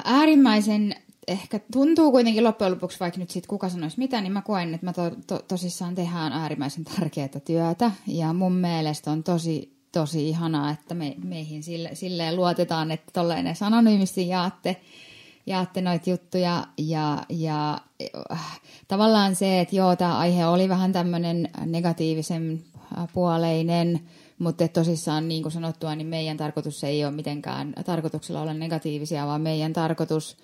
[0.04, 0.94] äärimmäisen,
[1.28, 4.86] ehkä tuntuu kuitenkin loppujen lopuksi, vaikka nyt sitten kuka sanoisi mitä, niin mä koen, että
[4.86, 7.90] mä to, to, tosissaan tehdään äärimmäisen tärkeää työtä.
[8.06, 13.46] Ja mun mielestä on tosi, tosi ihanaa, että me, meihin sille, silleen luotetaan, että tolleen
[13.60, 14.76] anonyymisti jaatte
[15.46, 17.80] jaatte noita juttuja ja, ja
[18.32, 22.64] äh, tavallaan se, että joo, tämä aihe oli vähän tämmöinen negatiivisen
[22.98, 24.00] äh, puoleinen,
[24.38, 29.40] mutta tosissaan niin kuin sanottua, niin meidän tarkoitus ei ole mitenkään tarkoituksella olla negatiivisia, vaan
[29.40, 30.36] meidän tarkoitus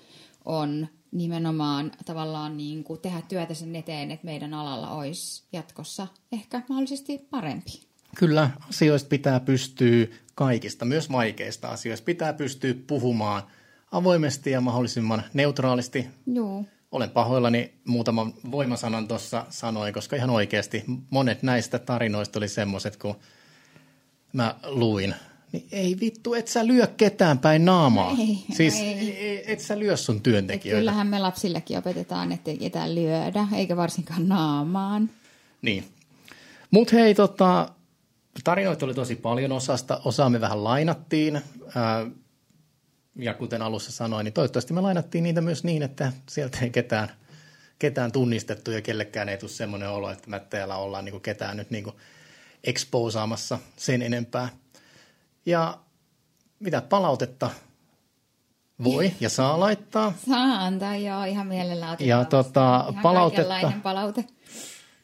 [0.45, 6.63] on nimenomaan tavallaan niin kuin tehdä työtä sen eteen, että meidän alalla olisi jatkossa ehkä
[6.69, 7.81] mahdollisesti parempi.
[8.17, 13.43] Kyllä, asioista pitää pystyä kaikista, myös vaikeista asioista, pitää pystyä puhumaan–
[13.93, 16.07] avoimesti ja mahdollisimman neutraalisti.
[16.27, 16.65] Joo.
[16.93, 23.15] Olen pahoillani muutaman voimasanan tuossa sanoin, koska ihan oikeasti monet näistä tarinoista oli semmoiset, kun
[24.33, 25.15] mä luin.
[25.53, 28.17] Niin ei vittu, et sä lyö ketään päin naamaa.
[28.19, 29.53] Ei, siis ei.
[29.53, 30.79] et sä lyö sun työntekijöitä.
[30.79, 35.11] Et kyllähän me lapsillekin opetetaan, että ei ketään lyödä, eikä varsinkaan naamaan.
[35.63, 35.85] Niin.
[36.71, 37.69] Mutta hei, tota,
[38.45, 40.01] tarinoita oli tosi paljon osasta.
[40.05, 41.41] Osaa me vähän lainattiin.
[41.75, 42.07] Ää,
[43.19, 47.09] ja kuten alussa sanoin, niin toivottavasti me lainattiin niitä myös niin, että sieltä ei ketään,
[47.79, 51.57] ketään tunnistettu ja kellekään ei tule semmoinen olo, että me täällä ollaan niin kuin ketään
[51.57, 51.97] nyt niin kuin
[52.65, 54.49] exposaamassa sen enempää.
[55.47, 55.79] Ja
[56.59, 57.51] mitä palautetta
[58.85, 60.13] voi ja saa laittaa.
[60.29, 61.97] Saa antaa, joo, ihan mielellään.
[62.01, 64.25] Ja tota, ihan palautetta, palaute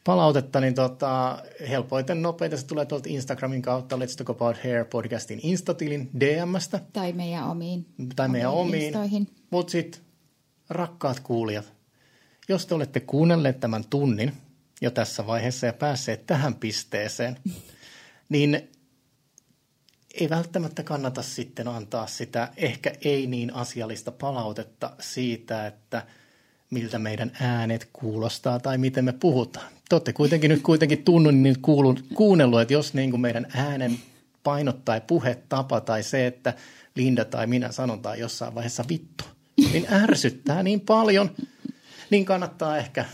[0.05, 5.39] palautetta, niin tota, helpoiten nopeita se tulee tuolta Instagramin kautta Let's Talk About Hair podcastin
[5.43, 6.79] Instatilin DMstä.
[6.93, 7.85] Tai meidän omiin.
[8.15, 8.97] Tai meidän omiin.
[8.97, 9.27] omiin.
[9.49, 10.01] Mutta sitten
[10.69, 11.73] rakkaat kuulijat,
[12.49, 14.33] jos te olette kuunnelleet tämän tunnin
[14.81, 17.37] jo tässä vaiheessa ja päässeet tähän pisteeseen,
[18.29, 18.69] niin
[20.13, 26.05] ei välttämättä kannata sitten antaa sitä ehkä ei niin asiallista palautetta siitä, että–
[26.71, 29.74] miltä meidän äänet kuulostaa tai miten me puhutaan.
[29.89, 33.99] Te olette kuitenkin nyt kuitenkin tunnun niin kuulun, kuunnellut, että jos niin kuin meidän äänen
[34.43, 36.53] painot tai puhetapa tai se, että
[36.95, 39.23] Linda tai minä sanon tai jossain vaiheessa vittu,
[39.73, 41.31] niin ärsyttää niin paljon,
[42.09, 43.05] niin kannattaa ehkä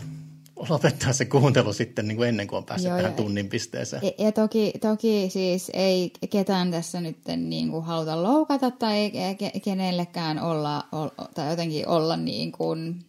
[0.68, 4.02] lopettaa se kuuntelu sitten niin kuin ennen kuin on päässyt Joo, tähän tunnin pisteeseen.
[4.02, 9.12] Ja, ja toki, toki siis ei ketään tässä nyt niin kuin haluta loukata tai
[9.64, 10.84] kenellekään olla,
[11.34, 13.04] tai jotenkin olla niin kuin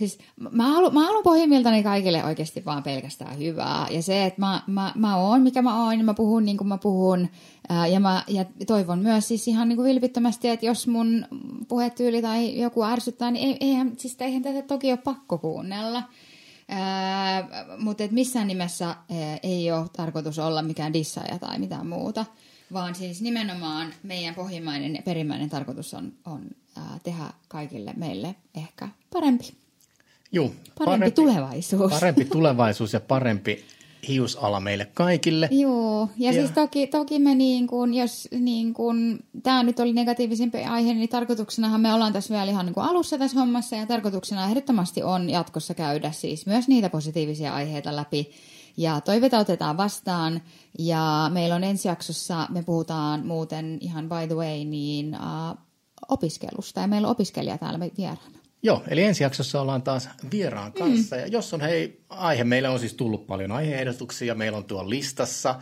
[0.00, 0.18] Siis
[0.50, 3.86] mä haluan, mä haluan pohjimmiltani kaikille oikeasti vaan pelkästään hyvää.
[3.90, 6.68] Ja se, että mä, mä, mä oon mikä mä oon, ja mä puhun niin kuin
[6.68, 7.28] mä puhun.
[7.68, 11.26] Ää, ja, mä, ja toivon myös siis ihan niin kuin vilpittömästi, että jos mun
[11.68, 16.02] puhetyyli tai joku ärsyttää, niin eihän, siis eihän tätä toki ole pakko kuunnella.
[16.68, 17.48] Ää,
[17.78, 18.96] mutta et missään nimessä ää,
[19.42, 22.26] ei ole tarkoitus olla mikään dissaaja tai mitään muuta.
[22.72, 26.40] Vaan siis nimenomaan meidän pohjimmainen ja perimmäinen tarkoitus on, on
[26.76, 29.60] ää, tehdä kaikille meille ehkä parempi.
[30.32, 31.92] Juu, parempi, parempi tulevaisuus.
[31.92, 33.64] Parempi tulevaisuus ja parempi
[34.08, 35.48] hiusala meille kaikille.
[35.50, 39.92] Joo, ja, ja siis toki, toki me niin kuin, jos niin kuin, tämä nyt oli
[39.92, 43.86] negatiivisempi aihe, niin tarkoituksenahan me ollaan tässä vielä ihan niin kuin alussa tässä hommassa, ja
[43.86, 48.30] tarkoituksena ehdottomasti on jatkossa käydä siis myös niitä positiivisia aiheita läpi,
[48.76, 50.42] ja toiveita otetaan vastaan,
[50.78, 55.58] ja meillä on ensi jaksossa, me puhutaan muuten ihan by the way, niin uh,
[56.08, 58.39] opiskelusta, ja meillä on opiskelija täällä vieraana.
[58.62, 61.16] Joo, eli ensi jaksossa ollaan taas vieraan kanssa.
[61.16, 61.22] Mm.
[61.22, 65.54] Ja jos on hei, aihe, meillä on siis tullut paljon aiheehdotuksia, meillä on tuolla listassa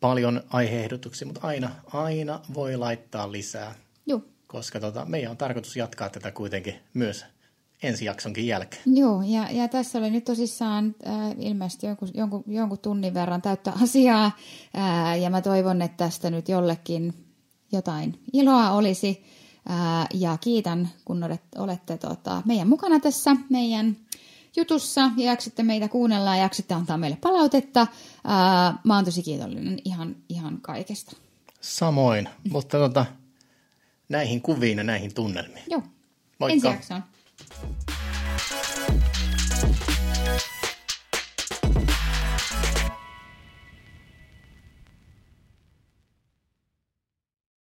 [0.00, 3.74] paljon aiheehdotuksia, mutta aina, aina voi laittaa lisää.
[4.06, 4.20] Joo.
[4.46, 7.24] Koska tota, meidän on tarkoitus jatkaa tätä kuitenkin myös
[7.82, 8.82] ensi jaksonkin jälkeen.
[8.86, 13.72] Joo, ja, ja tässä oli nyt tosissaan äh, ilmeisesti jonkun, jonkun, jonkun tunnin verran täyttä
[13.82, 14.30] asiaa,
[14.78, 17.14] äh, ja mä toivon, että tästä nyt jollekin
[17.72, 19.24] jotain iloa olisi,
[20.14, 23.96] ja kiitän, kun olette, olette tota, meidän mukana tässä meidän
[24.56, 27.80] jutussa, ja jaksatte meitä kuunnella, ja jaksatte antaa meille palautetta.
[27.80, 31.16] Äh, mä oon tosi kiitollinen ihan, ihan kaikesta.
[31.60, 33.06] Samoin, mutta tota,
[34.08, 35.64] näihin kuviin ja näihin tunnelmiin.
[35.70, 35.82] Joo,
[36.38, 36.54] Moikka.
[36.54, 37.02] ensi jaksoon.